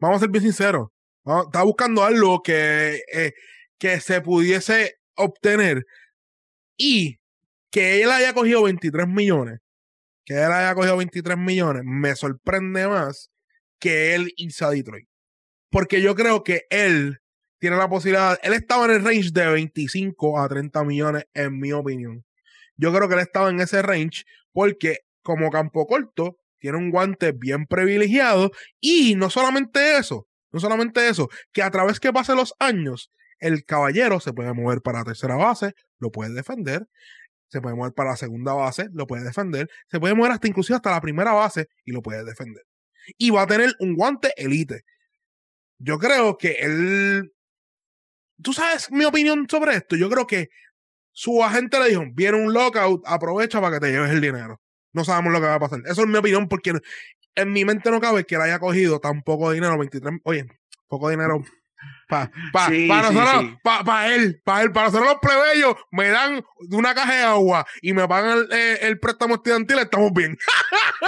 [0.00, 0.88] Vamos a ser bien sinceros.
[1.18, 3.32] Estaba buscando algo que, eh,
[3.78, 5.84] que se pudiese obtener.
[6.76, 7.18] Y
[7.70, 9.60] que él haya cogido 23 millones.
[10.24, 11.82] Que él haya cogido 23 millones.
[11.84, 13.30] Me sorprende más
[13.78, 15.06] que él irse a Detroit.
[15.70, 17.18] Porque yo creo que él
[17.64, 18.38] tiene la posibilidad.
[18.42, 22.22] Él estaba en el range de 25 a 30 millones, en mi opinión.
[22.76, 27.32] Yo creo que él estaba en ese range porque, como campo corto, tiene un guante
[27.32, 28.50] bien privilegiado.
[28.82, 33.64] Y no solamente eso, no solamente eso, que a través que pasen los años, el
[33.64, 36.86] caballero se puede mover para la tercera base, lo puede defender,
[37.48, 40.76] se puede mover para la segunda base, lo puede defender, se puede mover hasta inclusive
[40.76, 42.66] hasta la primera base y lo puede defender.
[43.16, 44.84] Y va a tener un guante elite.
[45.78, 47.30] Yo creo que él...
[48.42, 49.96] ¿Tú sabes mi opinión sobre esto?
[49.96, 50.50] Yo creo que
[51.12, 54.60] su agente le dijo, viene un lockout, aprovecha para que te lleves el dinero.
[54.92, 55.80] No sabemos lo que va a pasar.
[55.86, 56.72] Eso es mi opinión porque
[57.34, 60.46] en mi mente no cabe que él haya cogido tan poco dinero, 23, oye,
[60.88, 61.42] poco dinero
[62.08, 67.14] para pa, nosotros, para él, para él, para nosotros los plebeyos, me dan una caja
[67.14, 70.36] de agua y me pagan el, eh, préstamo estudiantil, estamos bien.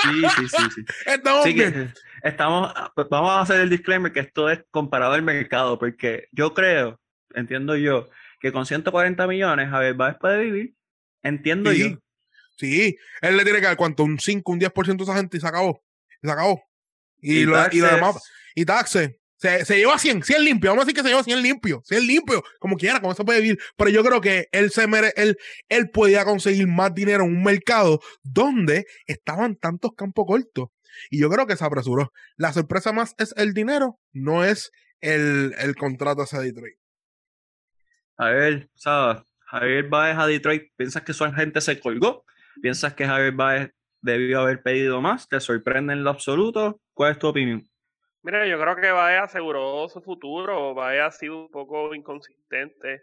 [0.02, 0.84] Sí, sí, sí, sí.
[1.06, 1.94] Estamos bien.
[2.22, 6.54] Estamos, pues vamos a hacer el disclaimer que esto es comparado al mercado, porque yo
[6.54, 6.98] creo,
[7.34, 8.08] entiendo yo,
[8.40, 10.74] que con 140 millones Javier Báez puede vivir.
[11.22, 11.98] Entiendo yo.
[12.56, 15.40] Sí, él le tiene que dar cuánto, un 5, un 10% a esa gente y
[15.40, 15.82] se acabó.
[16.22, 16.62] Y se acabó.
[17.18, 18.22] Y, lo, y lo demás.
[18.54, 19.10] Y taxes.
[19.36, 20.70] Se, se lleva 100, 100 limpio.
[20.70, 21.82] Vamos a decir que se lleva 100 limpio.
[21.84, 23.58] 100 limpio, como quiera, como se puede vivir.
[23.76, 25.36] Pero yo creo que él se mere, él,
[25.68, 30.68] él podía conseguir más dinero en un mercado donde estaban tantos campos cortos.
[31.10, 32.12] Y yo creo que se apresuró.
[32.36, 36.78] La sorpresa más es el dinero, no es el, el contrato hacia Detroit.
[38.18, 39.22] A ver, ¿sabes?
[39.46, 42.24] Javier Baez a Detroit, ¿piensas que su agente se colgó?
[42.61, 45.29] ¿Piensas que Javier Baez debió haber pedido más?
[45.29, 46.81] ¿Te sorprende en lo absoluto?
[46.94, 47.62] ¿Cuál es tu opinión?
[48.22, 50.74] Mira, yo creo que Baez aseguró su futuro.
[50.74, 53.02] Baez ha sido un poco inconsistente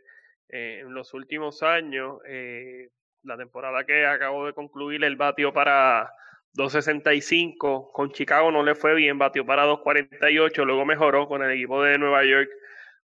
[0.50, 2.18] eh, en los últimos años.
[2.28, 2.90] Eh,
[3.24, 6.12] la temporada que acabo de concluir, el batió para
[6.56, 7.92] 2.65.
[7.92, 10.66] Con Chicago no le fue bien, batió para 2.48.
[10.66, 12.50] Luego mejoró con el equipo de Nueva York,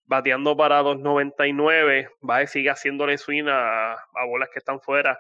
[0.10, 2.10] bateando para 2.99.
[2.20, 3.96] Baez sigue haciéndole swing a,
[4.28, 5.20] bolas que están fuera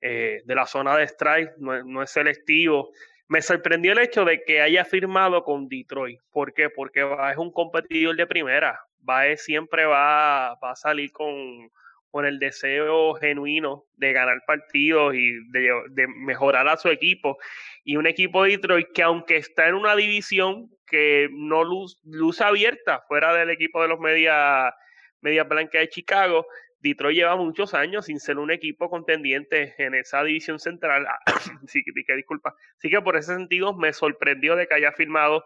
[0.00, 2.90] eh, de la zona de strike, no, es selectivo
[3.30, 6.18] me sorprendió el hecho de que haya firmado con Detroit.
[6.32, 6.70] ¿Por qué?
[6.70, 8.80] Porque es un competidor de primera.
[9.00, 11.70] Bae siempre va, va a salir con,
[12.10, 17.38] con, el deseo genuino de ganar partidos y de, mejorar a su equipo.
[17.84, 22.40] Y un equipo de Detroit que aunque está en una división que no luz, luz
[22.40, 24.74] abierta fuera del equipo de los media,
[25.20, 26.46] media blanca de Chicago,
[26.80, 31.06] Detroit lleva muchos años sin ser un equipo contendiente en esa división central.
[31.66, 32.54] sí, que disculpa.
[32.78, 35.44] Así que por ese sentido me sorprendió de que haya firmado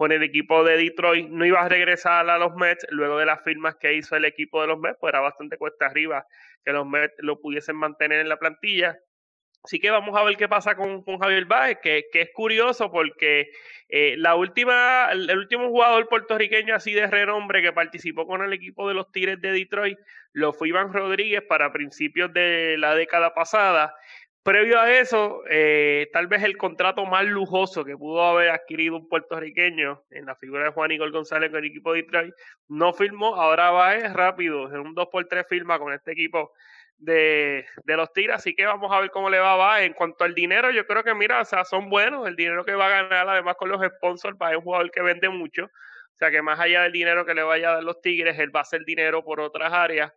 [0.00, 1.28] con el equipo de Detroit.
[1.28, 4.62] No iba a regresar a los Mets luego de las firmas que hizo el equipo
[4.62, 6.24] de los Mets, pues era bastante cuesta arriba
[6.64, 8.98] que los Mets lo pudiesen mantener en la plantilla.
[9.62, 12.90] Así que vamos a ver qué pasa con, con Javier Báez, que, que, es curioso
[12.90, 13.50] porque
[13.90, 18.88] eh, la última, el, último jugador puertorriqueño así de renombre que participó con el equipo
[18.88, 19.98] de los Tigres de Detroit
[20.32, 23.94] lo fue Iván Rodríguez para principios de la década pasada.
[24.42, 29.06] Previo a eso, eh, tal vez el contrato más lujoso que pudo haber adquirido un
[29.06, 32.34] puertorriqueño en la figura de Juan Igor González con el equipo de Detroit,
[32.68, 36.52] no firmó, ahora va rápido, en un 2x3 firma con este equipo
[36.96, 39.82] de, de, los Tigres, así que vamos a ver cómo le va, va.
[39.82, 42.74] En cuanto al dinero, yo creo que, mira, o sea, son buenos, el dinero que
[42.74, 46.16] va a ganar, además con los sponsors, va a un jugador que vende mucho, o
[46.16, 48.60] sea que más allá del dinero que le vaya a dar los Tigres, él va
[48.60, 50.12] a hacer dinero por otras áreas,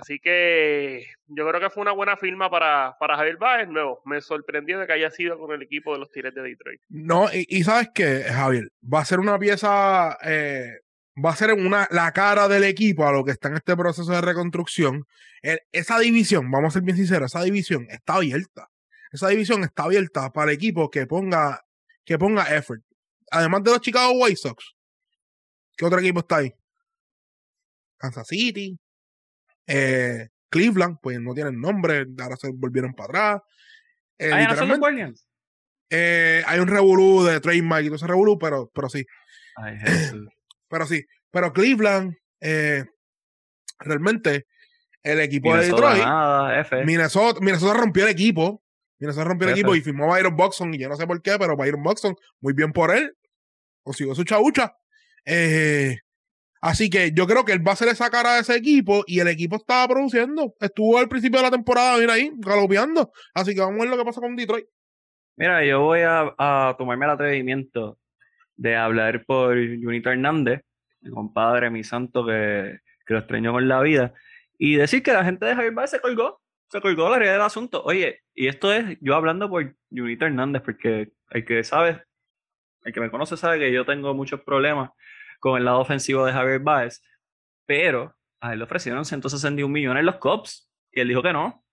[0.00, 4.20] así que yo creo que fue una buena firma para, para Javier Báez, nuevo, me
[4.20, 6.80] sorprendió de que haya sido con el equipo de los Tigres de Detroit.
[6.88, 10.16] No, y, sabes que, Javier, va a ser una pieza...
[10.24, 10.80] Eh
[11.24, 14.10] va a ser una, la cara del equipo a lo que está en este proceso
[14.10, 15.06] de reconstrucción.
[15.72, 18.70] esa división, vamos a ser bien sinceros, esa división está abierta.
[19.10, 21.64] Esa división está abierta para el equipo que ponga,
[22.04, 22.82] que ponga effort.
[23.30, 24.74] Además de los Chicago White Sox,
[25.76, 26.54] ¿qué otro equipo está ahí?
[27.96, 28.78] Kansas City,
[29.68, 33.42] eh, Cleveland, pues no tienen nombre, ahora se volvieron para atrás.
[34.18, 34.42] Eh, ¿Ah,
[35.90, 39.06] eh, hay un revolú de trademark y todo ese revolú, pero, pero sí.
[39.56, 39.76] Ay,
[40.68, 42.16] pero sí, pero Cleveland,
[43.78, 44.46] realmente,
[45.02, 46.04] el equipo de Detroit,
[46.84, 48.62] Minnesota, Minnesota rompió el equipo.
[48.98, 50.74] Minnesota rompió el equipo y firmó a Byron Boxon.
[50.74, 53.16] Y yo no sé por qué, pero Byron Boxon, muy bien por él.
[53.84, 54.76] Consiguió su chaucha.
[55.24, 55.98] Eh,
[56.60, 59.20] así que yo creo que él va a ser esa cara de ese equipo y
[59.20, 60.54] el equipo estaba produciendo.
[60.60, 63.12] Estuvo al principio de la temporada, mira ahí, galopeando.
[63.34, 64.66] Así que vamos a ver lo que pasa con Detroit.
[65.36, 67.98] Mira, yo voy a, tomarme el atrevimiento
[68.56, 70.62] de hablar por Junito Hernández,
[71.00, 74.14] mi compadre, mi santo, que, que lo extrañó con la vida,
[74.58, 77.42] y decir que la gente de Javier Baez se colgó, se colgó la realidad del
[77.42, 77.84] asunto.
[77.84, 82.02] Oye, y esto es yo hablando por Junito Hernández, porque el que sabe,
[82.82, 84.90] el que me conoce sabe que yo tengo muchos problemas
[85.38, 87.02] con el lado ofensivo de Javier Baez,
[87.66, 91.64] pero a él le ofrecieron 161 millones los Cubs, y él dijo que no.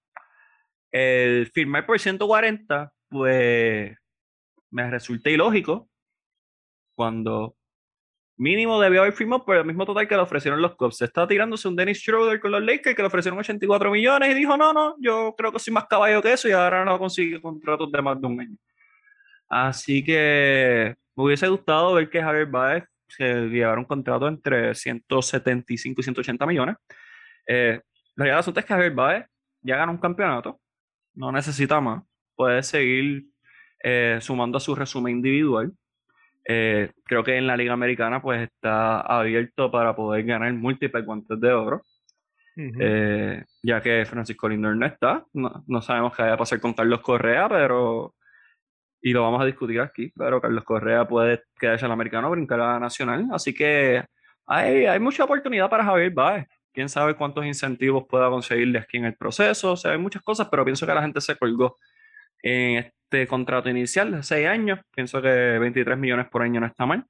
[0.91, 3.97] El firmar por 140, pues
[4.71, 5.89] me resulta ilógico,
[6.95, 7.56] cuando
[8.38, 11.01] mínimo debió haber firmado por el mismo total que le ofrecieron los Cubs.
[11.01, 14.58] Está tirándose un Dennis Schroeder con los Lakers que le ofrecieron 84 millones y dijo,
[14.58, 17.91] no, no, yo creo que soy más caballo que eso y ahora no consigue contratos
[17.91, 18.58] de más de un año.
[19.47, 26.02] Así que me hubiese gustado ver que Javier Baez se llevara un contrato entre 175
[26.02, 26.76] y 180 millones.
[27.48, 27.80] Eh,
[28.15, 29.26] la realidad asunto es que Javier Baez
[29.62, 30.60] ya ganó un campeonato,
[31.15, 32.04] no necesita más,
[32.36, 33.26] puede seguir
[33.84, 35.72] eh, sumando a su resumen individual.
[36.48, 41.39] Eh, creo que en la Liga Americana pues está abierto para poder ganar múltiples guantes
[41.39, 41.82] de oro.
[42.58, 47.02] Eh, ya que Francisco Lindor no está, no, sabemos qué va a pasar con Carlos
[47.02, 48.14] Correa, pero
[49.06, 52.74] y lo vamos a discutir aquí, pero Carlos Correa puede quedarse al americano, brincar a
[52.74, 54.04] la nacional, así que
[54.48, 56.48] hay, hay mucha oportunidad para Javier Baez.
[56.74, 60.48] Quién sabe cuántos incentivos pueda conseguirle aquí en el proceso, o sea, hay muchas cosas,
[60.50, 61.78] pero pienso que la gente se colgó
[62.41, 64.80] en este contrato inicial de seis años.
[64.96, 67.06] Pienso que 23 millones por año no está mal.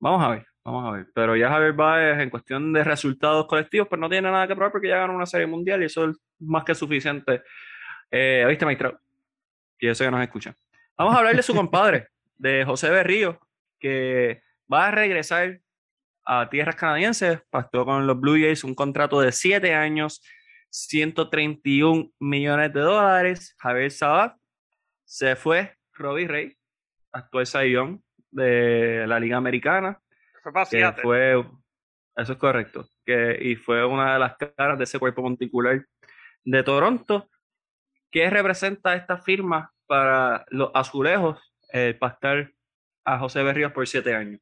[0.00, 1.06] Vamos a ver, vamos a ver.
[1.14, 4.72] Pero ya Javier Baez, en cuestión de resultados colectivos, pues no tiene nada que probar
[4.72, 7.42] porque ya ganó una serie mundial y eso es más que suficiente.
[8.10, 8.98] Eh, ¿Viste, maestro?
[9.78, 10.56] Y eso que nos escucha.
[10.96, 13.40] Vamos a hablar de su compadre, de José Berrío,
[13.80, 15.60] que va a regresar
[16.24, 17.40] a tierras canadienses.
[17.50, 20.22] Pactó con los Blue Jays un contrato de siete años,
[20.70, 23.54] 131 millones de dólares.
[23.58, 24.36] Javier Sabat
[25.04, 26.56] se fue Robbie Rey,
[27.10, 29.98] actual Sayón de la Liga Americana.
[30.42, 30.52] Fue
[31.02, 31.44] fue,
[32.16, 32.86] eso es correcto.
[33.04, 35.86] Que, y fue una de las caras de ese cuerpo monticular
[36.44, 37.30] de Toronto.
[38.10, 41.38] ¿Qué representa esta firma para los azulejos
[41.70, 42.50] el pastar
[43.04, 44.40] a José Berríos por siete años?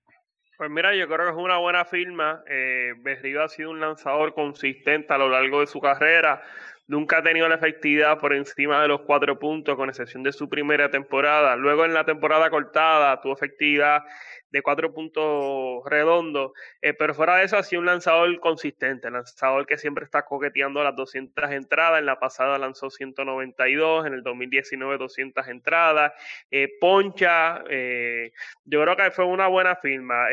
[0.57, 2.45] Pues mira, yo creo que es una buena firma.
[2.47, 6.41] Eh, Berrío ha sido un lanzador consistente a lo largo de su carrera.
[6.87, 10.49] Nunca ha tenido la efectividad por encima de los cuatro puntos, con excepción de su
[10.49, 11.57] primera temporada.
[11.57, 14.05] Luego en la temporada cortada tuvo efectividad
[14.51, 19.67] de cuatro puntos redondos, eh, pero fuera de eso ha sido un lanzador consistente, lanzador
[19.67, 22.01] que siempre está coqueteando las 200 entradas.
[22.01, 26.13] En la pasada lanzó 192, en el 2019 200 entradas.
[26.51, 28.33] Eh, poncha, eh,
[28.65, 30.29] yo creo que fue una buena firma.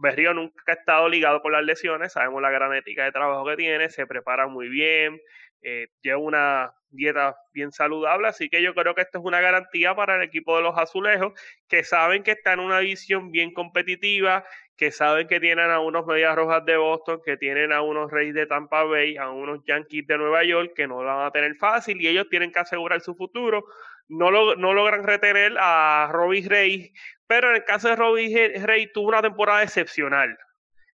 [0.00, 3.56] Berrío nunca ha estado ligado con las lesiones, sabemos la gran ética de trabajo que
[3.56, 5.20] tiene, se prepara muy bien,
[5.62, 9.94] eh, lleva una dieta bien saludable, así que yo creo que esto es una garantía
[9.94, 11.32] para el equipo de los azulejos,
[11.68, 14.44] que saben que está en una visión bien competitiva,
[14.76, 18.34] que saben que tienen a unos Medias Rojas de Boston, que tienen a unos Reyes
[18.34, 21.54] de Tampa Bay, a unos Yankees de Nueva York, que no lo van a tener
[21.56, 23.64] fácil y ellos tienen que asegurar su futuro.
[24.08, 26.92] No, no logran retener a Robbie Rey,
[27.26, 30.36] pero en el caso de Robbie Rey tuvo una temporada excepcional.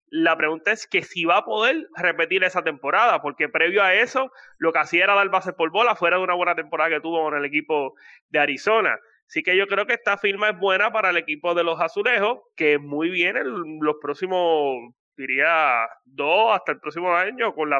[0.09, 4.31] La pregunta es que si va a poder repetir esa temporada, porque previo a eso
[4.57, 7.23] lo que hacía era dar bases por bola fuera de una buena temporada que tuvo
[7.23, 7.95] con el equipo
[8.29, 8.99] de Arizona.
[9.27, 12.39] Así que yo creo que esta firma es buena para el equipo de los azulejos,
[12.55, 17.71] que muy bien en los próximos, diría, dos hasta el próximo año, con,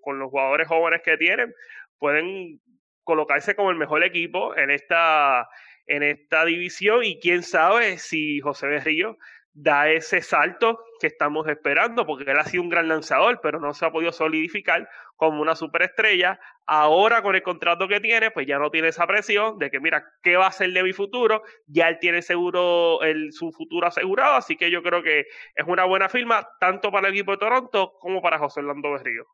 [0.00, 1.52] con, los jugadores jóvenes que tienen,
[1.98, 2.60] pueden
[3.02, 5.48] colocarse como el mejor equipo en esta,
[5.86, 9.18] en esta división y quién sabe si José Berrío
[9.54, 13.72] da ese salto que estamos esperando, porque él ha sido un gran lanzador, pero no
[13.72, 16.40] se ha podido solidificar como una superestrella.
[16.66, 20.04] Ahora con el contrato que tiene, pues ya no tiene esa presión de que, mira,
[20.22, 21.42] ¿qué va a ser de mi futuro?
[21.66, 25.20] Ya él tiene seguro el, su futuro asegurado, así que yo creo que
[25.54, 29.24] es una buena firma, tanto para el equipo de Toronto como para José Orlando Berrío.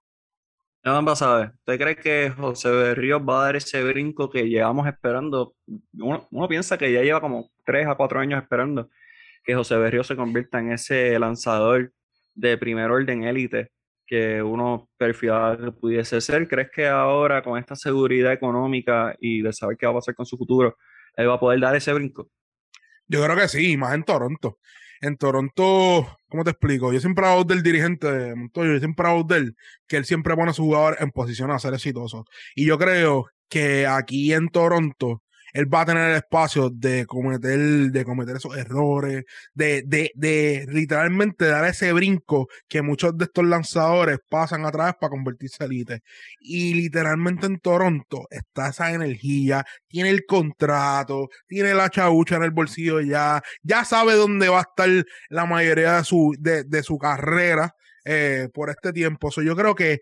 [0.82, 5.54] No, saber, ¿usted cree que José Berrío va a dar ese brinco que llevamos esperando?
[5.92, 8.88] Uno, uno piensa que ya lleva como tres a cuatro años esperando
[9.42, 11.92] que José Berrío se convierta en ese lanzador
[12.34, 13.70] de primer orden élite
[14.06, 16.48] que uno perfilaba que pudiese ser.
[16.48, 20.26] ¿Crees que ahora con esta seguridad económica y de saber qué va a pasar con
[20.26, 20.76] su futuro,
[21.14, 22.28] él va a poder dar ese brinco?
[23.06, 24.58] Yo creo que sí, más en Toronto.
[25.00, 26.92] En Toronto, ¿cómo te explico?
[26.92, 29.54] Yo siempre hablo del dirigente de Montoyo, yo siempre hablo del
[29.86, 32.24] que él siempre pone a su jugador en posición a ser exitoso.
[32.56, 35.22] Y yo creo que aquí en Toronto,
[35.52, 37.58] él va a tener el espacio de cometer,
[37.90, 39.24] de cometer esos errores,
[39.54, 44.94] de, de, de literalmente dar ese brinco que muchos de estos lanzadores pasan a través
[45.00, 46.00] para convertirse en elite.
[46.40, 52.50] Y literalmente en Toronto está esa energía, tiene el contrato, tiene la chaucha en el
[52.50, 54.88] bolsillo ya, ya sabe dónde va a estar
[55.28, 57.74] la mayoría de su, de, de su carrera
[58.04, 59.30] eh, por este tiempo.
[59.30, 60.00] So, yo creo que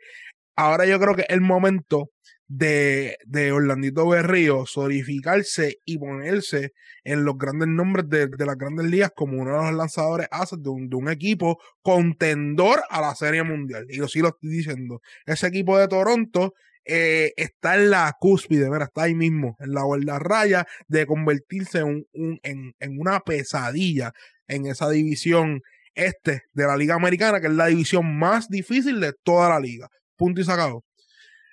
[0.57, 2.11] ahora yo creo que es el momento
[2.49, 6.73] de, de Orlandito Berrío solidificarse y ponerse
[7.05, 10.71] en los grandes nombres de, las grandes ligas como uno de los lanzadores haces de
[10.71, 13.87] un, de un equipo contendor a la Serie Mundial.
[13.89, 15.01] Y yo sí lo estoy diciendo.
[15.27, 19.75] Ese equipo de Toronto eh, está en la cúspide, mira, está ahí mismo, en
[20.07, 22.07] la raya de convertirse en,
[22.43, 24.13] en, en una pesadilla
[24.47, 25.61] en esa división
[25.95, 29.89] este de la Liga Americana, que es la división más difícil de toda la liga.
[30.17, 30.83] Punto y sacado.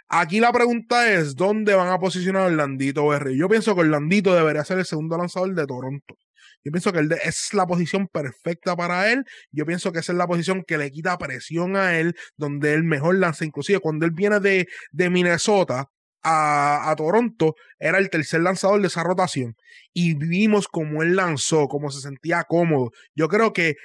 [0.08, 3.36] Aquí la pregunta es, ¿dónde van a posicionar a Orlandito BR?
[3.36, 6.18] Yo pienso que Orlandito debería ser el segundo lanzador de Toronto.
[6.64, 9.24] Yo pienso que es la posición perfecta para él.
[9.52, 12.84] Yo pienso que esa es la posición que le quita presión a él, donde él
[12.84, 13.46] mejor lanza.
[13.46, 15.90] Inclusive cuando él viene de, de Minnesota,
[16.24, 19.56] a, a, Toronto era el tercer lanzador de esa rotación
[19.94, 22.92] y vimos cómo él lanzó, cómo se sentía cómodo.
[23.14, 23.76] Yo creo que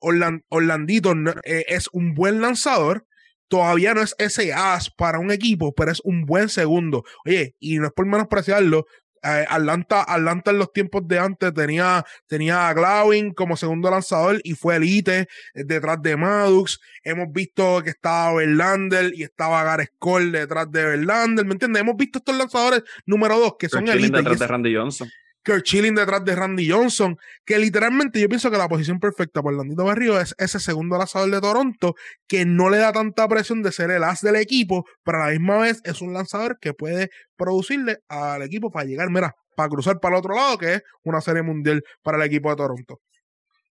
[0.00, 1.12] Orlandito
[1.44, 3.07] eh, es un buen lanzador.
[3.48, 7.04] Todavía no es ese as para un equipo, pero es un buen segundo.
[7.24, 8.86] Oye, y no es por menospreciarlo,
[9.22, 14.40] eh, Atlanta, Atlanta en los tiempos de antes tenía, tenía a Glowing como segundo lanzador
[14.44, 15.26] y fue elite eh,
[15.64, 16.80] detrás de Maddox.
[17.02, 21.44] Hemos visto que estaba Verlander y estaba Gareth Cole detrás de Verlander.
[21.44, 21.80] ¿Me entiendes?
[21.80, 24.16] Hemos visto estos lanzadores número dos que son elite.
[24.18, 25.08] detrás de Randy Johnson.
[25.48, 29.56] Kurt Chilling detrás de Randy Johnson, que literalmente yo pienso que la posición perfecta por
[29.56, 31.94] Landito Barrio es ese segundo lanzador de Toronto,
[32.28, 35.30] que no le da tanta presión de ser el as del equipo, pero a la
[35.32, 40.00] misma vez es un lanzador que puede producirle al equipo para llegar, mira, para cruzar
[40.00, 43.00] para el otro lado, que es una serie mundial para el equipo de Toronto.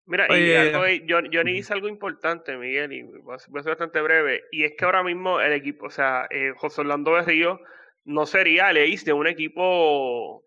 [0.07, 4.01] Mira, y algo, yo, yo ni hice algo importante, Miguel, y voy a ser bastante
[4.01, 7.59] breve, y es que ahora mismo el equipo, o sea, eh, José Orlando Berrío
[8.03, 10.46] no sería el ace de un equipo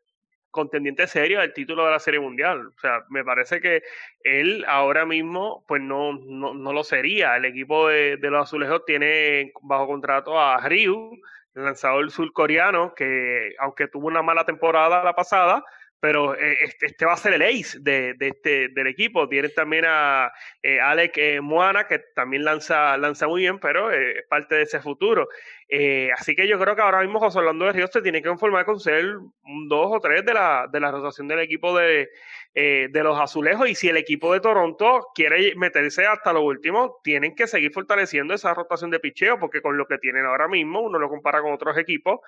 [0.50, 2.68] contendiente serio del título de la Serie Mundial.
[2.68, 3.82] O sea, me parece que
[4.22, 7.36] él ahora mismo, pues no, no, no lo sería.
[7.36, 11.12] El equipo de, de, los azulejos tiene bajo contrato a Ryu,
[11.54, 15.64] el lanzador surcoreano, que aunque tuvo una mala temporada la pasada,
[16.00, 19.28] pero eh, este, este, va a ser el ace de, de este, del equipo.
[19.28, 20.32] Tiene también a
[20.62, 20.78] eh,
[21.14, 25.28] eh, Moana, que también lanza, lanza muy bien, pero es parte de ese futuro.
[26.16, 28.64] Así que yo creo que ahora mismo José Orlando de Ríos se tiene que conformar
[28.64, 32.08] con ser un dos o tres de la, de la rotación del equipo de,
[32.54, 36.98] eh, de los azulejos y si el equipo de Toronto quiere meterse hasta lo último,
[37.04, 40.80] tienen que seguir fortaleciendo esa rotación de picheo porque con lo que tienen ahora mismo
[40.80, 42.18] uno lo compara con otros equipos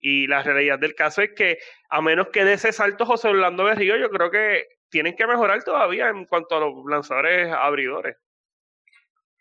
[0.00, 1.58] y la realidad del caso es que
[1.90, 5.64] a menos que de ese salto José Orlando Berrío, yo creo que tienen que mejorar
[5.64, 8.16] todavía en cuanto a los lanzadores abridores.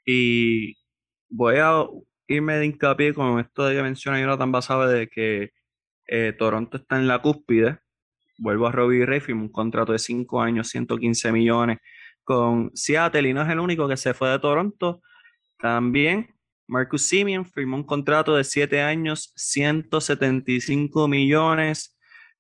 [0.06, 0.76] Y
[1.30, 1.86] voy a
[2.34, 5.52] irme de hincapié con esto de que menciona Jonathan Basado de que
[6.08, 7.80] eh, Toronto está en la cúspide
[8.42, 11.78] vuelvo a Robbie Ray, firmó un contrato de 5 años, 115 millones
[12.24, 15.02] con Seattle y no es el único que se fue de Toronto.
[15.58, 16.34] También
[16.68, 21.98] Marcus Simeon firmó un contrato de 7 años, 175 millones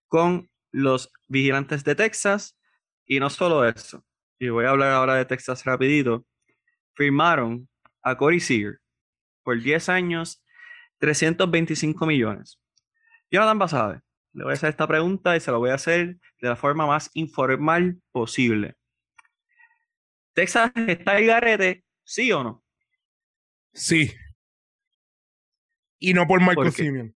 [0.08, 2.58] con los Vigilantes de Texas.
[3.06, 4.04] Y no solo eso,
[4.39, 6.26] y voy a hablar ahora de Texas rapidito,
[6.96, 7.68] firmaron
[8.04, 8.80] a Corey Seager
[9.44, 10.44] por 10 años,
[11.00, 12.60] 325 millones.
[13.30, 14.02] Jonathan Basabe,
[14.34, 16.86] le voy a hacer esta pregunta y se la voy a hacer de la forma
[16.86, 18.76] más informal posible.
[20.34, 21.84] ¿Texas está el garete?
[22.04, 22.64] ¿Sí o no?
[23.74, 24.12] Sí.
[26.00, 27.16] Y no por Marcos Simeon.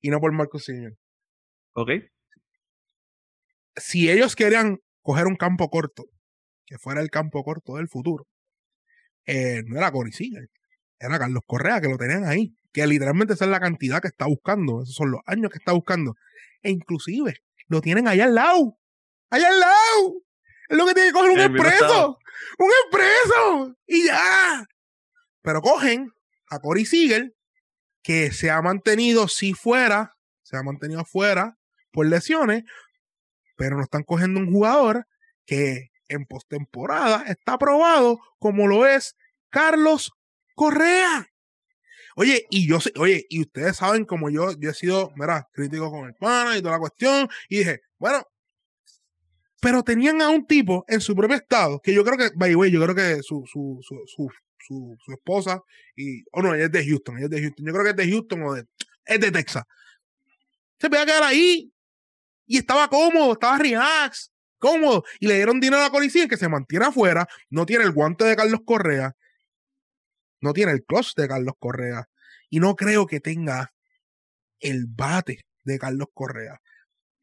[0.00, 0.98] Y no por Marcos Simeon.
[1.74, 1.90] Ok.
[3.76, 6.04] Si ellos querían coger un campo corto,
[6.66, 8.26] que fuera el campo corto del futuro,
[9.26, 10.50] eh, no era Cory Seager,
[11.02, 12.54] era Carlos Correa, que lo tenían ahí.
[12.72, 14.82] Que literalmente esa es la cantidad que está buscando.
[14.82, 16.14] Esos son los años que está buscando.
[16.62, 18.78] E inclusive lo tienen allá al lado.
[19.30, 20.22] Allá al lado.
[20.68, 22.18] Es lo que tiene que coger un expreso.
[22.58, 23.76] Un expreso.
[23.86, 24.64] Y ya.
[25.42, 26.10] Pero cogen
[26.48, 27.34] a Cory Siegel,
[28.02, 31.58] que se ha mantenido si fuera, se ha mantenido afuera
[31.90, 32.64] por lesiones,
[33.56, 35.06] pero no están cogiendo un jugador
[35.46, 39.16] que en postemporada está aprobado como lo es
[39.50, 40.12] Carlos
[40.62, 41.26] Correa.
[42.14, 46.06] Oye, y yo oye, y ustedes saben como yo, yo he sido, mira, crítico con
[46.06, 48.22] el pana y toda la cuestión, y dije, bueno,
[49.60, 52.54] pero tenían a un tipo en su propio estado, que yo creo que, by the
[52.54, 55.60] way, yo creo que su, su, su, su, su, esposa,
[55.96, 57.96] y, oh, no, ella es de Houston, ella es de Houston, yo creo que es
[57.96, 58.64] de Houston o de,
[59.04, 59.64] es de Texas.
[60.78, 61.72] Se podía quedar ahí,
[62.46, 66.48] y estaba cómodo, estaba relax, cómodo, y le dieron dinero a la policía que se
[66.48, 69.16] mantiene afuera, no tiene el guante de Carlos Correa,
[70.42, 72.08] no tiene el clutch de Carlos Correa.
[72.50, 73.72] Y no creo que tenga
[74.60, 76.60] el bate de Carlos Correa.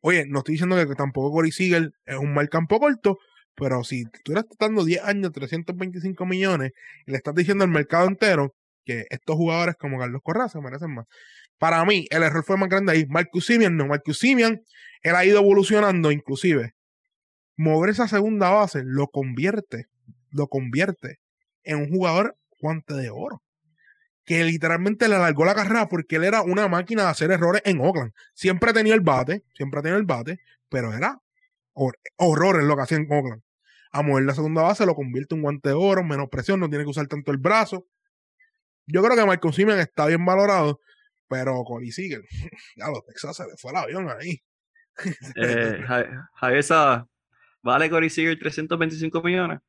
[0.01, 3.19] Oye, no estoy diciendo que tampoco Corey Siegel es un mal campo corto,
[3.55, 6.71] pero si tú estás dando 10 años, 325 millones,
[7.05, 8.55] y le estás diciendo al mercado entero
[8.85, 11.05] que estos jugadores como Carlos Correa se merecen más.
[11.57, 13.05] Para mí, el error fue más grande ahí.
[13.07, 13.87] Marcus Simeon no.
[13.87, 14.63] Marcus Simeon,
[15.01, 16.73] él ha ido evolucionando, inclusive.
[17.57, 19.87] Mover esa segunda base lo convierte,
[20.31, 21.19] lo convierte
[21.63, 23.43] en un jugador guante de oro.
[24.25, 27.79] Que literalmente le alargó la carrera porque él era una máquina de hacer errores en
[27.79, 28.11] Oakland.
[28.33, 30.39] Siempre tenía el bate, siempre tenía el bate,
[30.69, 31.19] pero era
[32.17, 33.41] horrores lo que hacía en Oakland.
[33.91, 36.83] a mover la segunda base, lo convierte en guante de oro, menos presión, no tiene
[36.83, 37.87] que usar tanto el brazo.
[38.85, 40.79] Yo creo que Michael Simeon está bien valorado,
[41.27, 42.21] pero Corey Seager,
[42.75, 44.41] ya los Texas se le fue el avión ahí.
[45.35, 45.81] Eh,
[46.33, 46.65] Javier
[47.63, 49.59] ¿vale Corey Seager 325 millones?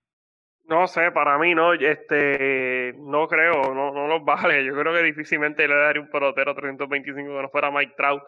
[0.71, 4.65] No sé, para mí no, este, no creo, no, no los vale.
[4.65, 8.23] Yo creo que difícilmente le daría un pelotero 325 que no fuera Mike Trout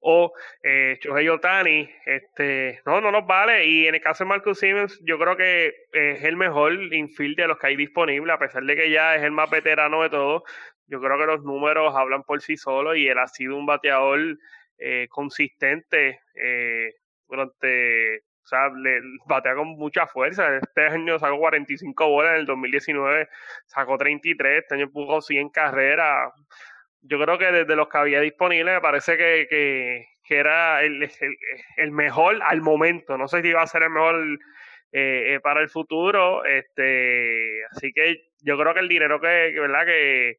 [0.00, 3.64] o eh, Shohei Otani, este, no, no nos vale.
[3.64, 7.46] Y en el caso de Marcus Simmons, yo creo que es el mejor infield de
[7.46, 10.42] los que hay disponible, a pesar de que ya es el más veterano de todos.
[10.88, 14.36] Yo creo que los números hablan por sí solos y él ha sido un bateador
[14.78, 16.92] eh, consistente eh,
[17.28, 20.56] durante, o sea, le batea con mucha fuerza.
[20.56, 23.28] Este año sacó 45 bolas, en el 2019
[23.66, 26.32] sacó 33, este año puso 100 carreras
[27.06, 31.10] yo creo que desde los que había disponibles me parece que, que, era el,
[31.76, 33.18] el, mejor al momento.
[33.18, 34.38] No sé si iba a ser el mejor
[34.92, 36.44] eh, eh, para el futuro.
[36.44, 40.38] Este, así que yo creo que el dinero que, verdad que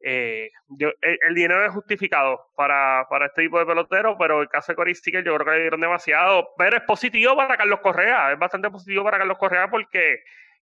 [0.00, 4.72] eh, yo, el, dinero es justificado para, para este tipo de pelotero, pero el caso
[4.72, 6.50] de Cory Sticker yo creo que le dieron demasiado.
[6.56, 10.22] Pero es positivo para Carlos Correa, es bastante positivo para Carlos Correa porque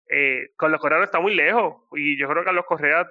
[0.09, 3.09] eh, Carlos Correa no está muy lejos y yo creo que Carlos Correa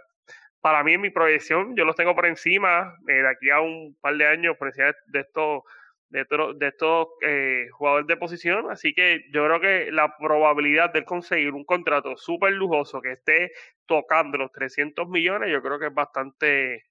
[0.61, 3.97] para mí en mi proyección yo los tengo por encima eh, de aquí a un
[4.03, 5.63] par de años por encima de estos
[6.11, 8.71] de, de estos eh, jugadores de posición.
[8.71, 13.53] Así que yo creo que la probabilidad de conseguir un contrato súper lujoso que esté
[13.87, 16.85] tocando los 300 millones yo creo que es bastante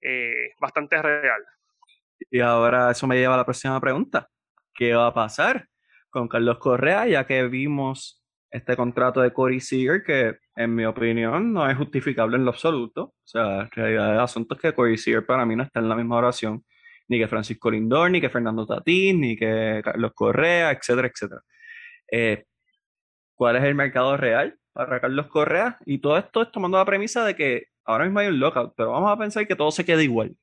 [0.00, 1.42] eh, bastante real.
[2.30, 4.28] Y ahora eso me lleva a la próxima pregunta.
[4.76, 5.68] ¿qué va a pasar
[6.10, 11.52] con Carlos Correa ya que vimos este contrato de Corey Seager que en mi opinión
[11.52, 13.02] no es justificable en lo absoluto.
[13.02, 15.88] O sea, en realidad el asunto es que Corey Seager para mí no está en
[15.88, 16.64] la misma oración
[17.08, 21.42] ni que Francisco Lindor, ni que Fernando Tatís, ni que Carlos Correa, etcétera, etcétera.
[22.10, 22.44] Eh,
[23.34, 25.78] ¿Cuál es el mercado real para Carlos Correa?
[25.84, 28.92] Y todo esto es tomando la premisa de que ahora mismo hay un lockout, pero
[28.92, 30.36] vamos a pensar que todo se queda igual.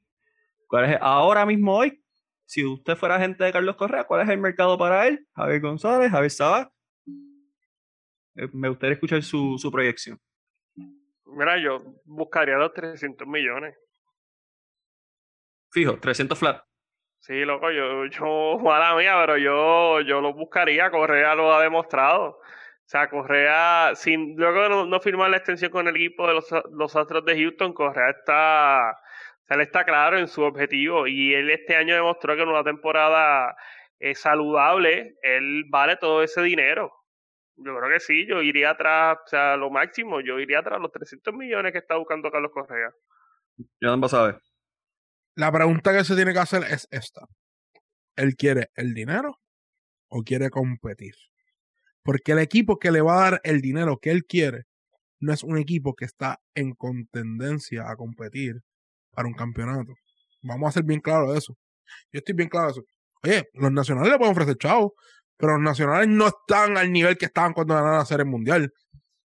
[0.68, 2.04] ¿Cuál es ahora mismo hoy?
[2.46, 5.26] Si usted fuera agente de Carlos Correa, ¿cuál es el mercado para él?
[5.36, 6.72] Javier González, Javier Sabat,
[8.36, 10.20] eh, me gustaría escuchar su, su proyección.
[11.26, 13.76] Mira, yo buscaría los 300 millones.
[15.74, 16.64] Fijo, 300 flat.
[17.20, 20.92] Sí, loco, yo, yo, mala mía, pero yo, yo lo buscaría.
[20.92, 22.38] Correa lo ha demostrado.
[22.86, 26.46] O sea, Correa, sin luego no, no firmar la extensión con el equipo de los,
[26.72, 31.34] los Astros de Houston, Correa está, o sea, él está claro en su objetivo y
[31.34, 33.56] él este año demostró que en una temporada
[34.00, 36.92] eh, saludable, él vale todo ese dinero.
[37.56, 40.92] Yo creo que sí, yo iría atrás, o sea, lo máximo, yo iría atrás los
[40.92, 42.92] 300 millones que está buscando Carlos Correa.
[43.82, 44.42] Ya no ver.
[45.36, 47.26] La pregunta que se tiene que hacer es esta.
[48.16, 49.40] ¿Él quiere el dinero
[50.10, 51.16] o quiere competir?
[52.04, 54.64] Porque el equipo que le va a dar el dinero que él quiere
[55.20, 58.62] no es un equipo que está en contendencia a competir
[59.12, 59.94] para un campeonato.
[60.44, 61.58] Vamos a ser bien claros de eso.
[62.12, 62.84] Yo estoy bien claro de eso.
[63.24, 64.94] Oye, los nacionales le pueden ofrecer chavo
[65.38, 68.72] pero los nacionales no están al nivel que estaban cuando ganaron la Serie Mundial.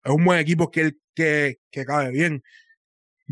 [0.03, 2.41] Es un buen equipo que, que, que cabe bien.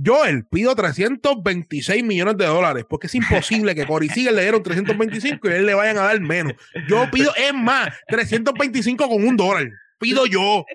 [0.04, 5.50] Joel, pido 326 millones de dólares, porque es imposible que Cory Seager le dieron 325
[5.50, 6.54] y él le vayan a dar menos.
[6.88, 9.70] Yo pido, es más, 325 con un dólar.
[9.98, 10.66] Pido yo.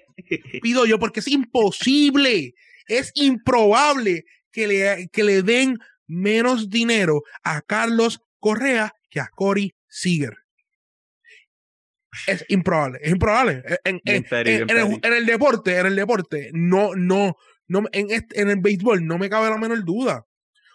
[0.63, 2.55] Pido yo, porque es imposible,
[2.87, 9.75] es improbable que le, que le den menos dinero a Carlos Correa que a Cory
[9.87, 10.41] Seager
[12.27, 13.63] es improbable, es improbable.
[13.85, 17.37] En, en, el, deporte, en el deporte, no, no,
[17.71, 20.25] no, en, este, en el béisbol no me cabe la menor duda.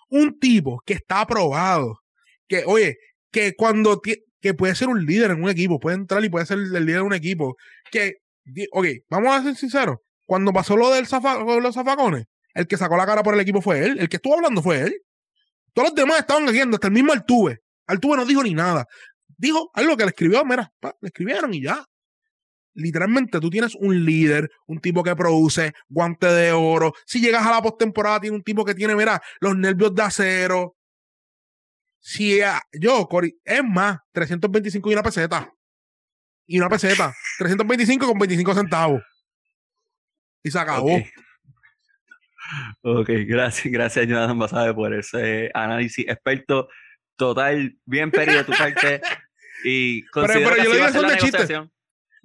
[0.10, 2.00] Un tipo que está aprobado,
[2.48, 2.98] que, oye,
[3.32, 6.58] que cuando, que puede ser un líder en un equipo, puede entrar y puede ser
[6.58, 7.56] el líder de un equipo,
[7.92, 8.16] que,
[8.72, 11.06] ok, vamos a ser sinceros, cuando pasó lo del
[11.62, 14.36] los zafacones, el que sacó la cara por el equipo fue él, el que estuvo
[14.36, 15.02] hablando fue él.
[15.74, 17.60] Todos los demás estaban haciendo, hasta el mismo Altuve.
[17.88, 18.88] Altuve no dijo ni nada
[19.38, 20.72] dijo algo que le escribió, mira,
[21.02, 21.86] le escribieron y ya.
[22.76, 26.94] Literalmente tú tienes un líder, un tipo que produce guante de oro.
[27.06, 30.76] Si llegas a la postemporada, tiene un tipo que tiene, mira, los nervios de acero.
[32.00, 32.40] Si
[32.74, 35.52] yo, Cory, es más, 325 y una peseta.
[36.46, 37.14] Y una peseta.
[37.40, 39.02] 325 con 25 centavos.
[40.44, 40.98] Y se acabó.
[42.82, 46.68] Ok, gracias, gracias Jonathan Basabe por ese análisis experto
[47.16, 49.02] total, bien pedido de tu parte.
[49.68, 51.70] Y pero, pero yo le digo son de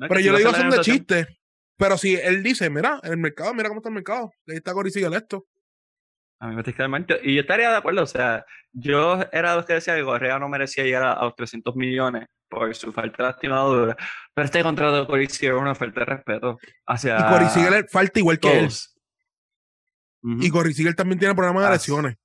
[0.09, 1.41] pero yo le digo son de chiste.
[1.77, 4.33] Pero si él dice, mira, en el mercado, mira cómo está el mercado.
[4.47, 5.47] Ahí está sigue esto.
[6.39, 6.85] A mí me está
[7.23, 8.03] Y yo estaría de acuerdo.
[8.03, 11.35] O sea, yo era de los que decía que Correa no merecía llegar a, los
[11.35, 13.97] 300 millones por su falta de lastimadura.
[14.35, 18.39] Pero este contrato de Seager es una falta de respeto hacia Y Seager falta igual
[18.39, 18.59] que él.
[18.61, 18.97] todos.
[20.23, 20.69] Ujú.
[20.69, 22.17] Y Seager también tiene problemas de lesiones.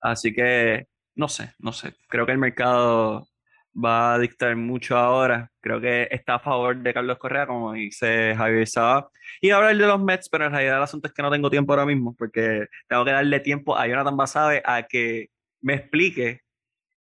[0.00, 1.94] Así que, no sé, no sé.
[2.08, 3.28] Creo que el mercado
[3.76, 5.50] va a dictar mucho ahora.
[5.60, 9.10] Creo que está a favor de Carlos Correa, como dice Javier Saba.
[9.40, 11.72] Y hablar de los Mets, pero en realidad el asunto es que no tengo tiempo
[11.72, 15.28] ahora mismo, porque tengo que darle tiempo a Jonathan Basabe a que
[15.60, 16.40] me explique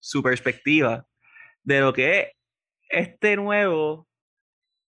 [0.01, 1.07] su perspectiva
[1.63, 2.29] de lo que es
[2.89, 4.07] este nuevo,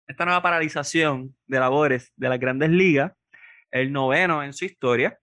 [0.07, 3.13] esta nueva paralización de labores de las grandes ligas,
[3.71, 5.19] el noveno en su historia.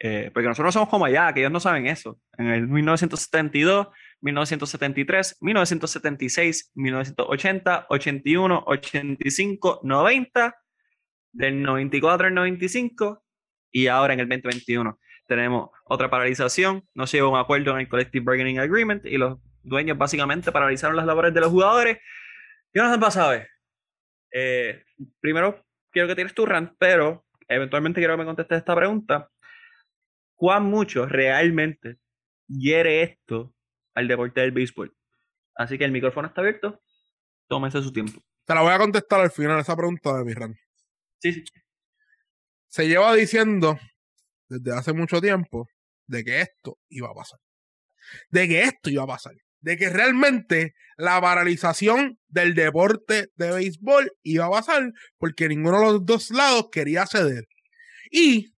[0.00, 2.20] Eh, porque nosotros no somos como allá, que ellos no saben eso.
[2.36, 3.88] En el 1972,
[4.20, 10.54] 1973, 1976, 1980, 81, 85, 90,
[11.32, 13.24] del 94 al 95
[13.70, 16.84] y ahora en el 2021 tenemos otra paralización.
[16.94, 20.50] No se llegó a un acuerdo en el Collective Bargaining Agreement y los dueños básicamente
[20.52, 21.98] paralizaron las labores de los jugadores.
[22.74, 23.48] Jonathan Basabe,
[24.32, 24.82] eh,
[25.20, 29.30] primero quiero que tires tu rant, pero eventualmente quiero que me contestes esta pregunta
[30.34, 31.98] cuán mucho realmente
[32.48, 33.54] hiere esto
[33.94, 34.94] al deporte del béisbol.
[35.54, 36.80] Así que el micrófono está abierto.
[37.48, 38.22] Tómese su tiempo.
[38.44, 40.56] Te la voy a contestar al final esa pregunta de mi Ran.
[41.18, 41.44] Sí, sí.
[42.68, 43.78] Se lleva diciendo
[44.48, 45.68] desde hace mucho tiempo
[46.06, 47.40] de que esto iba a pasar.
[48.30, 49.34] De que esto iba a pasar.
[49.60, 55.84] De que realmente la paralización del deporte de béisbol iba a pasar porque ninguno de
[55.86, 57.46] los dos lados quería ceder.
[58.10, 58.54] Y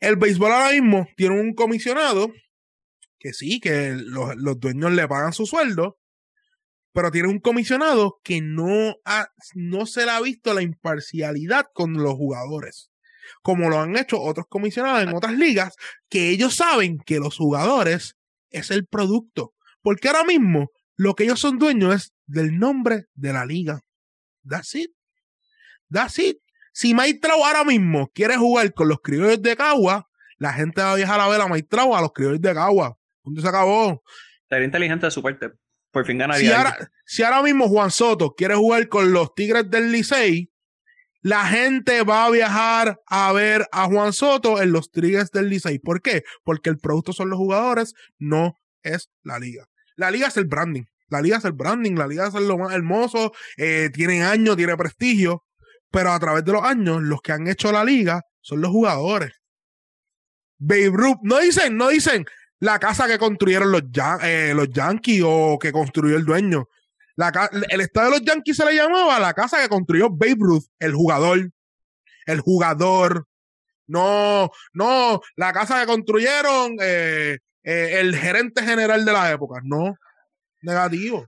[0.00, 2.32] el béisbol ahora mismo tiene un comisionado
[3.20, 5.98] que sí, que los, los dueños le pagan su sueldo,
[6.92, 11.92] pero tiene un comisionado que no, ha, no se le ha visto la imparcialidad con
[11.92, 12.90] los jugadores,
[13.42, 15.76] como lo han hecho otros comisionados en otras ligas,
[16.08, 18.16] que ellos saben que los jugadores
[18.48, 23.32] es el producto, porque ahora mismo lo que ellos son dueños es del nombre de
[23.32, 23.80] la liga.
[24.48, 24.90] That's it.
[25.90, 26.38] That's it.
[26.72, 30.08] Si Trout ahora mismo quiere jugar con los criollos de Cagua,
[30.38, 32.99] la gente va a viajar a ver a Trout a los criollos de Cagua.
[33.22, 34.02] Punto se acabó.
[34.48, 35.50] Sería inteligente de su parte.
[35.90, 36.48] Por fin ganaría.
[36.48, 36.68] Si algo.
[36.68, 40.50] ahora, si ahora mismo Juan Soto quiere jugar con los Tigres del Licey,
[41.22, 45.78] la gente va a viajar a ver a Juan Soto en los Tigres del Licey.
[45.78, 46.24] ¿Por qué?
[46.44, 49.66] Porque el producto son los jugadores, no es la liga.
[49.96, 50.84] La liga es el branding.
[51.08, 54.76] La liga es el branding, la liga es lo más hermoso, eh, tiene años, tiene
[54.76, 55.44] prestigio,
[55.90, 59.32] pero a través de los años, los que han hecho la liga son los jugadores.
[60.58, 62.26] Babe Ruth, no dicen, no dicen
[62.60, 66.68] la casa que construyeron los, Yan- eh, los Yankees o que construyó el dueño.
[67.16, 70.64] La el estadio de los Yankees se le llamaba la casa que construyó Babe Ruth,
[70.78, 71.50] el jugador.
[72.26, 73.26] El jugador.
[73.86, 79.60] No, no, la casa que construyeron eh, eh, el gerente general de la época.
[79.64, 79.96] No,
[80.62, 81.26] negativo.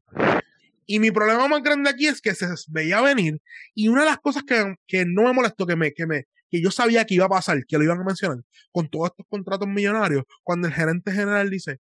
[0.86, 3.40] Y mi problema más grande aquí es que se veía venir.
[3.74, 6.60] Y una de las cosas que, que no me molestó, que me, que me, que
[6.60, 8.38] yo sabía que iba a pasar, que lo iban a mencionar,
[8.70, 11.80] con todos estos contratos millonarios, cuando el gerente general dice,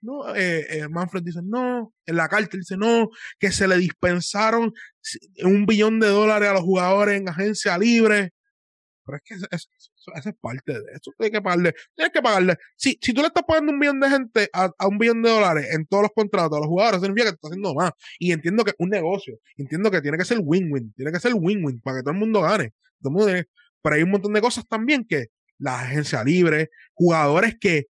[0.00, 4.72] no, eh, eh, Manfred dice, no, en la carta dice, no, que se le dispensaron
[5.44, 8.32] un billón de dólares a los jugadores en agencia libre.
[9.04, 11.12] Pero es que eso, es parte de eso.
[11.16, 11.74] Tienes que pagarle.
[11.94, 12.56] Tienes que pagarle.
[12.76, 15.68] Si, si tú le estás pagando un billón de gente a, un billón de dólares
[15.72, 17.92] en todos los contratos a los jugadores, significa que estás haciendo más.
[18.18, 19.38] Y entiendo que es un negocio.
[19.56, 20.92] Entiendo que tiene que ser win-win.
[20.92, 22.74] Tiene que ser win-win para que todo el mundo gane.
[23.00, 23.48] Todo el mundo
[23.82, 25.26] pero hay un montón de cosas también que
[25.58, 27.86] la agencia libre, jugadores que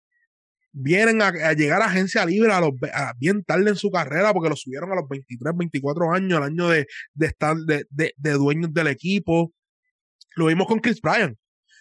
[0.72, 4.32] vienen a, a llegar a agencia libre a los, a bien tarde en su carrera
[4.32, 8.12] porque lo subieron a los 23, 24 años, al año de, de estar de, de,
[8.16, 9.52] de dueños del equipo.
[10.36, 11.36] Lo vimos con Chris Bryan.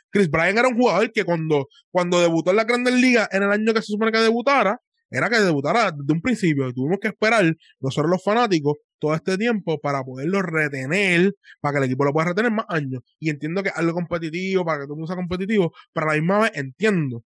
[0.09, 3.51] Chris Bryan era un jugador que cuando, cuando debutó en la Grandes Ligas en el
[3.51, 4.79] año que se supone que debutara,
[5.09, 6.71] era que debutara desde un principio.
[6.73, 11.83] Tuvimos que esperar, nosotros los fanáticos, todo este tiempo para poderlo retener, para que el
[11.85, 13.01] equipo lo pueda retener más años.
[13.19, 16.21] Y entiendo que algo competitivo, para que todo el mundo sea competitivo, pero a la
[16.21, 17.23] misma vez entiendo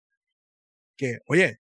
[0.97, 1.59] que, oye,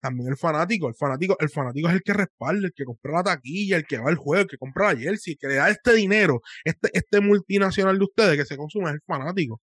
[0.00, 3.22] también el fanático, el fanático, el fanático es el que respalda, el que compra la
[3.22, 5.70] taquilla, el que va al juego, el que compra la jersey, el que le da
[5.70, 9.60] este dinero, este, este multinacional de ustedes que se consume es el fanático.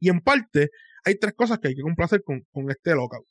[0.00, 0.70] Y en parte,
[1.04, 3.26] hay tres cosas que hay que complacer con, con este lockout.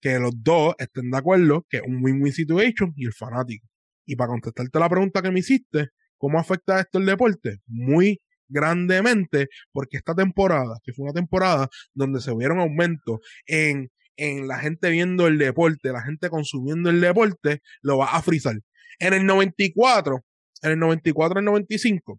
[0.00, 3.66] Que los dos estén de acuerdo que es un win-win situation y el fanático.
[4.08, 7.58] Y para contestarte la pregunta que me hiciste, ¿cómo afecta esto el deporte?
[7.66, 14.48] Muy grandemente, porque esta temporada, que fue una temporada donde se vieron aumentos en, en
[14.48, 18.56] la gente viendo el deporte, la gente consumiendo el deporte, lo va a frizar.
[18.98, 20.24] En el 94,
[20.62, 22.18] en el 94, el 95,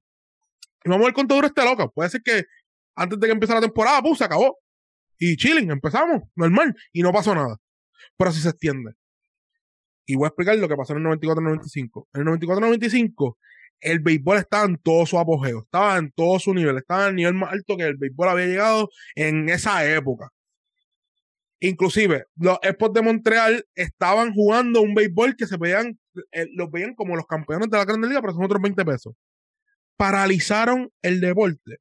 [0.86, 1.88] y vamos a ver cuánto dura este loca.
[1.88, 2.44] Puede ser que
[2.96, 4.60] antes de que empiece la temporada, pues se acabó.
[5.18, 7.58] Y chilling, empezamos, normal, y no pasó nada.
[8.16, 8.92] Pero si se extiende.
[10.10, 12.08] Y voy a explicar lo que pasó en el 94-95.
[12.16, 13.38] En el 94-95,
[13.80, 17.16] el béisbol estaba en todo su apogeo, estaba en todo su nivel, estaba en el
[17.16, 20.30] nivel más alto que el béisbol había llegado en esa época.
[21.60, 26.00] Inclusive, los Expos de Montreal estaban jugando un béisbol que se veían,
[26.32, 29.14] eh, los veían como los campeones de la Grande Liga, pero son otros 20 pesos.
[29.96, 31.78] Paralizaron el deporte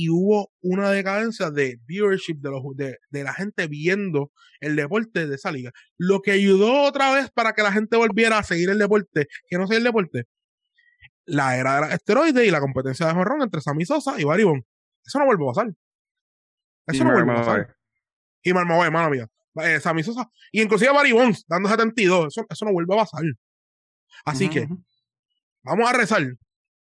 [0.00, 4.30] y hubo una decadencia de viewership de, los, de, de, la gente viendo
[4.60, 5.72] el deporte de esa liga.
[5.96, 9.58] Lo que ayudó otra vez para que la gente volviera a seguir el deporte, que
[9.58, 10.28] no sea el deporte,
[11.24, 14.44] la era de los esteroides y la competencia de jorrón entre Sammy Sosa y Barry
[14.44, 14.62] Bond.
[15.04, 15.74] Eso no vuelve a pasar.
[16.86, 17.76] Eso no vuelve a pasar.
[18.44, 19.26] Y Marmaboy, mano mía.
[19.64, 20.30] Eh, Sammy Sosa.
[20.52, 22.28] Y inclusive Barry Bonds dando 72.
[22.28, 23.24] Eso, eso no vuelve a pasar.
[24.24, 24.68] Así que,
[25.64, 26.22] vamos a rezar.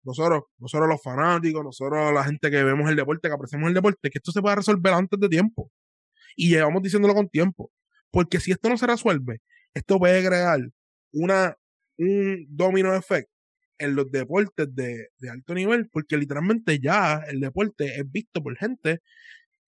[0.04, 4.10] Nosotros, nosotros los fanáticos, nosotros la gente que vemos el deporte, que apreciamos el deporte,
[4.10, 5.72] que esto se pueda resolver antes de tiempo.
[6.36, 7.72] Y llevamos diciéndolo con tiempo.
[8.12, 9.42] Porque si esto no se resuelve,
[9.74, 10.60] esto puede crear
[11.14, 11.58] una,
[11.98, 13.30] un domino effect
[13.78, 18.56] en los deportes de, de, alto nivel, porque literalmente ya el deporte es visto por
[18.58, 19.02] gente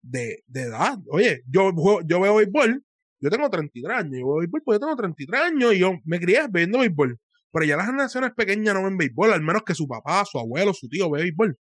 [0.02, 1.00] de, de edad.
[1.10, 1.72] Oye, yo,
[2.06, 2.84] yo veo béisbol,
[3.20, 6.20] yo tengo 33 años, yo veo béisbol porque yo tengo 33 años y yo me
[6.20, 7.20] crié viendo béisbol.
[7.54, 10.74] Pero ya las generaciones pequeñas no ven béisbol, al menos que su papá, su abuelo,
[10.74, 11.58] su tío ve béisbol.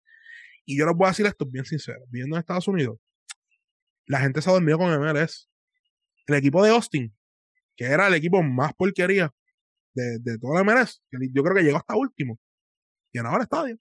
[0.64, 2.99] Y yo les voy a decir esto bien sincero, viviendo en Estados Unidos,
[4.07, 5.51] la gente se ha dormido con MLS.
[6.26, 7.14] El equipo de Austin,
[7.76, 9.30] que era el equipo más porquería
[9.95, 12.38] de, de toda la MLS, yo creo que llegó hasta último,
[13.20, 13.78] ahora el estadio.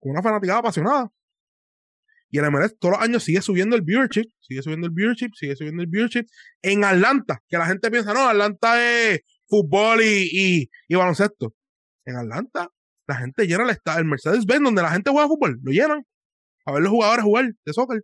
[0.00, 1.10] Con una fanaticada apasionada.
[2.30, 5.56] Y el MLS todos los años sigue subiendo el viewership, sigue subiendo el viewership, sigue
[5.56, 6.26] subiendo el viewership.
[6.62, 11.54] En Atlanta, que la gente piensa, no, Atlanta es fútbol y, y, baloncesto.
[12.04, 12.68] En Atlanta,
[13.06, 16.04] la gente llena el, estadio, el Mercedes-Benz, donde la gente juega fútbol, lo llenan.
[16.64, 18.02] A ver los jugadores jugar de soccer.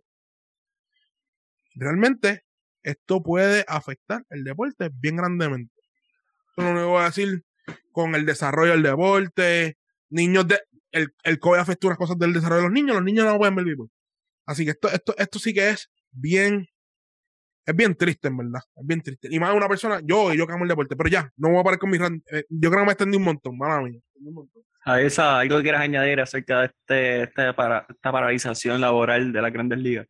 [1.75, 2.43] Realmente,
[2.83, 5.73] esto puede afectar el deporte bien grandemente.
[6.55, 7.43] Eso no lo voy a decir
[7.91, 9.77] con el desarrollo del deporte.
[10.09, 10.59] Niños de.
[10.91, 13.55] El, el COVID afecta unas cosas del desarrollo de los niños, los niños no pueden
[13.55, 13.75] ver el
[14.45, 16.67] Así que esto, esto, esto sí que es bien,
[17.65, 18.61] es bien triste, en verdad.
[18.75, 19.27] Es bien triste.
[19.31, 21.63] Y más una persona, yo, yo que amo el deporte, pero ya, no voy a
[21.63, 23.99] parar con mi eh, yo creo que me extendí un montón, mala mía.
[24.85, 29.41] A esa, algo que quieras añadir acerca de este, este para, esta paralización laboral de
[29.41, 30.07] las grandes ligas.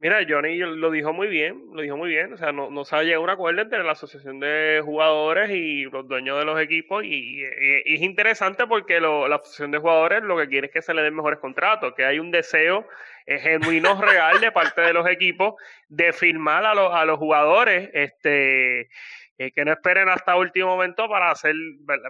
[0.00, 2.34] Mira, Johnny lo dijo muy bien, lo dijo muy bien.
[2.34, 5.48] O sea, no, no se ha llegado a un acuerdo entre la asociación de jugadores
[5.50, 7.04] y los dueños de los equipos.
[7.04, 10.92] Y, es interesante porque lo, la asociación de jugadores lo que quiere es que se
[10.92, 12.86] le den mejores contratos, que hay un deseo
[13.26, 15.54] genuino, real de parte de los equipos
[15.88, 17.90] de firmar a los, a los jugadores.
[17.92, 18.88] Este
[19.36, 21.56] eh, que no esperen hasta último momento para hacer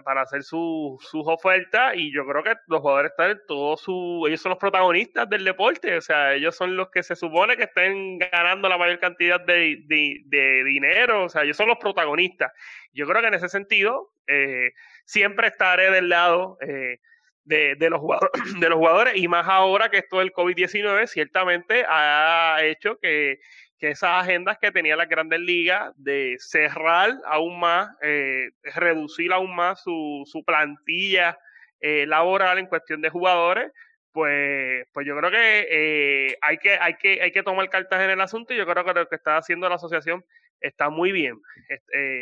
[0.03, 4.51] para hacer sus ofertas y yo creo que los jugadores están todos su ellos son
[4.51, 8.69] los protagonistas del deporte o sea ellos son los que se supone que estén ganando
[8.69, 12.51] la mayor cantidad de, de, dinero o sea ellos son los protagonistas
[12.93, 14.73] yo creo que en ese sentido eh,
[15.05, 16.99] siempre estaré del lado eh,
[17.45, 21.85] de, de, los jugadores, de los jugadores y más ahora que esto del COVID-19 ciertamente
[21.87, 23.39] ha hecho que
[23.77, 29.55] que esas agendas que tenía la grandes ligas de cerrar aún más, eh, reducir aún
[29.55, 31.37] más su, su plantilla
[31.81, 33.71] eh, laboral en cuestión de jugadores,
[34.11, 38.11] pues, pues yo creo que, eh, hay que hay que hay que tomar cartas en
[38.11, 40.23] el asunto y yo creo que lo que está haciendo la asociación
[40.61, 41.37] está muy bien.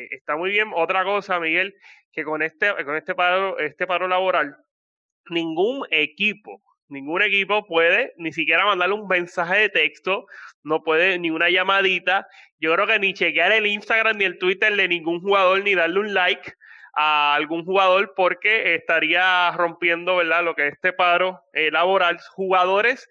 [0.09, 0.71] está muy bien.
[0.74, 1.76] Otra cosa, Miguel,
[2.11, 4.57] que con este, con este paro, este paro laboral,
[5.30, 6.61] ningún equipo
[6.93, 10.28] Ningún equipo puede ni siquiera mandarle un mensaje de texto,
[10.63, 12.28] no puede ni una llamadita.
[12.59, 16.01] Yo creo que ni chequear el Instagram ni el Twitter de ningún jugador, ni darle
[16.01, 16.53] un like
[16.95, 20.43] a algún jugador porque estaría rompiendo, ¿verdad?
[20.43, 22.19] Lo que es este paro eh, laboral.
[22.36, 23.09] Jugadores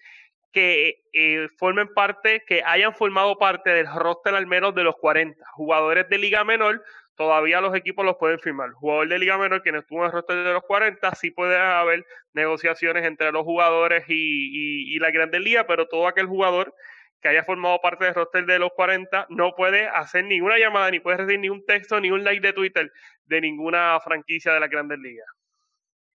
[0.52, 5.44] que eh, formen parte, que hayan formado parte del roster al menos de los 40.
[5.54, 6.84] Jugadores de Liga Menor
[7.22, 8.72] todavía los equipos los pueden firmar.
[8.72, 12.04] jugador de Liga Menor, quien estuvo en el roster de los 40, sí puede haber
[12.32, 16.74] negociaciones entre los jugadores y, y, la Grandes Liga, pero todo aquel jugador
[17.20, 20.98] que haya formado parte del roster de los 40 no puede hacer ninguna llamada, ni
[20.98, 22.92] puede recibir ningún texto, ni un like de Twitter
[23.26, 25.28] de ninguna franquicia de la Grandes Ligas.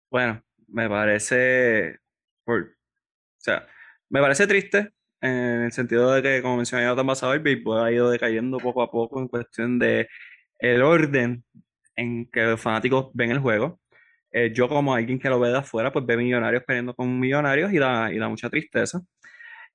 [0.09, 1.99] Bueno, me parece,
[2.47, 2.53] o
[3.37, 3.67] sea,
[4.09, 4.91] me parece triste
[5.21, 8.81] en el sentido de que, como mencioné tan pasado, el béisbol ha ido decayendo poco
[8.81, 10.07] a poco en cuestión de
[10.59, 11.43] el orden
[11.95, 13.79] en que los fanáticos ven el juego.
[14.31, 17.71] Eh, yo como alguien que lo ve de afuera, pues ve millonarios peleando con millonarios
[17.71, 19.01] y da, y da mucha tristeza.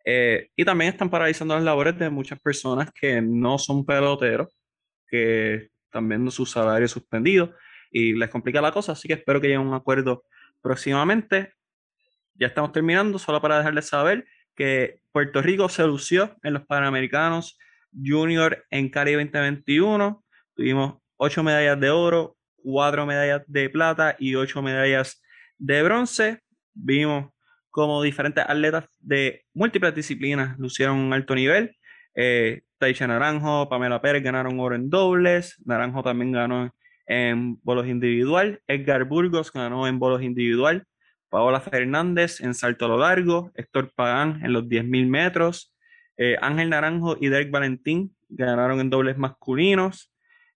[0.05, 4.49] Eh, y también están paralizando las labores de muchas personas que no son peloteros,
[5.07, 7.51] que están viendo sus salarios suspendidos
[7.91, 10.25] y les complica la cosa, así que espero que haya un acuerdo
[10.63, 11.53] próximamente.
[12.35, 17.59] Ya estamos terminando, solo para dejarles saber que Puerto Rico se lució en los Panamericanos
[17.93, 20.25] Junior en Cari 2021
[20.61, 25.23] tuvimos 8 medallas de oro, 4 medallas de plata y 8 medallas
[25.57, 26.41] de bronce.
[26.75, 27.31] Vimos
[27.71, 31.75] como diferentes atletas de múltiples disciplinas lucieron un alto nivel.
[32.15, 35.57] Eh, Naranjo, Pamela Pérez ganaron oro en dobles.
[35.65, 36.75] Naranjo también ganó
[37.07, 38.61] en bolos individual.
[38.67, 40.85] Edgar Burgos ganó en bolos individual.
[41.31, 43.51] Paola Fernández en salto a lo largo.
[43.55, 45.75] Héctor Pagán en los 10.000 metros.
[46.19, 50.11] Eh, Ángel Naranjo y Derek Valentín ganaron en dobles masculinos.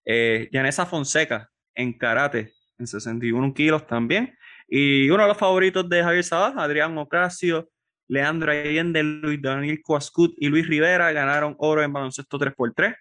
[0.05, 4.36] Eh, Yanesa Fonseca en karate en 61 kilos también.
[4.68, 7.68] Y uno de los favoritos de Javier Sabas, Adrián Ocasio,
[8.09, 12.96] Leandro Allende, Luis Daniel Coascut y Luis Rivera ganaron oro en baloncesto 3x3.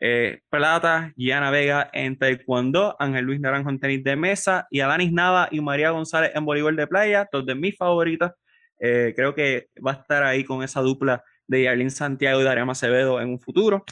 [0.00, 5.12] Eh, plata, Gianna Vega en taekwondo, Ángel Luis Naranjo en tenis de mesa y Alanis
[5.12, 8.32] Nava y María González en voleibol de playa, dos de mis favoritas.
[8.80, 12.70] Eh, creo que va a estar ahí con esa dupla de Yarlin Santiago y Darío
[12.70, 13.84] Acevedo en un futuro.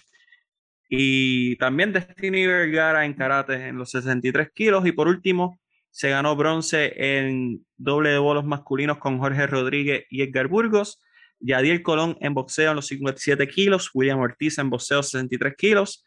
[0.89, 4.87] Y también Destiny Vergara en karate en los 63 kilos.
[4.87, 5.59] Y por último,
[5.91, 11.01] se ganó bronce en doble de bolos masculinos con Jorge Rodríguez y Edgar Burgos.
[11.41, 13.91] Yadiel Colón en boxeo en los 57 kilos.
[13.95, 16.05] William Ortiz en boxeo 63 kilos.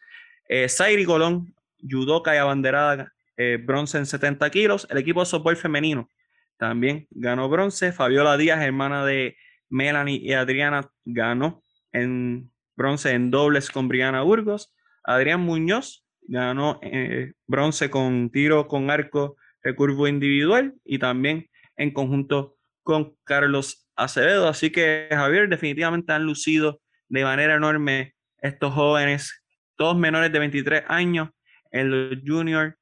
[0.48, 1.54] Eh, Zairi Colón,
[1.88, 4.86] judoka y abanderada, eh, bronce en 70 kilos.
[4.90, 6.08] El equipo de softball femenino
[6.56, 7.92] también ganó bronce.
[7.92, 9.36] Fabiola Díaz, hermana de
[9.68, 11.62] Melanie y Adriana, ganó
[11.92, 12.50] en
[12.80, 14.74] bronce en dobles con Briana Burgos.
[15.04, 22.56] Adrián Muñoz ganó eh, bronce con tiro con arco recurvo individual y también en conjunto
[22.82, 24.48] con Carlos Acevedo.
[24.48, 29.42] Así que Javier, definitivamente han lucido de manera enorme estos jóvenes,
[29.76, 31.28] todos menores de 23 años,
[31.72, 32.78] en los junior,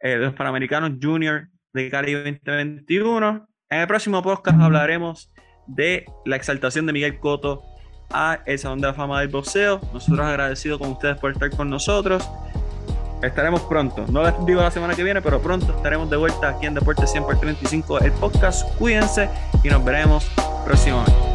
[0.00, 3.46] eh, los Panamericanos Junior de Cali 2021.
[3.68, 5.30] En el próximo podcast hablaremos
[5.66, 7.62] de la exaltación de Miguel Coto
[8.12, 9.80] a el Salón de la Fama del Boxeo.
[9.92, 12.28] Nosotros agradecidos con ustedes por estar con nosotros.
[13.22, 14.04] Estaremos pronto.
[14.08, 17.06] No les digo la semana que viene, pero pronto estaremos de vuelta aquí en Deporte
[17.06, 18.68] 100 por 35, el podcast.
[18.78, 19.28] Cuídense
[19.62, 20.26] y nos veremos
[20.64, 21.31] próximamente.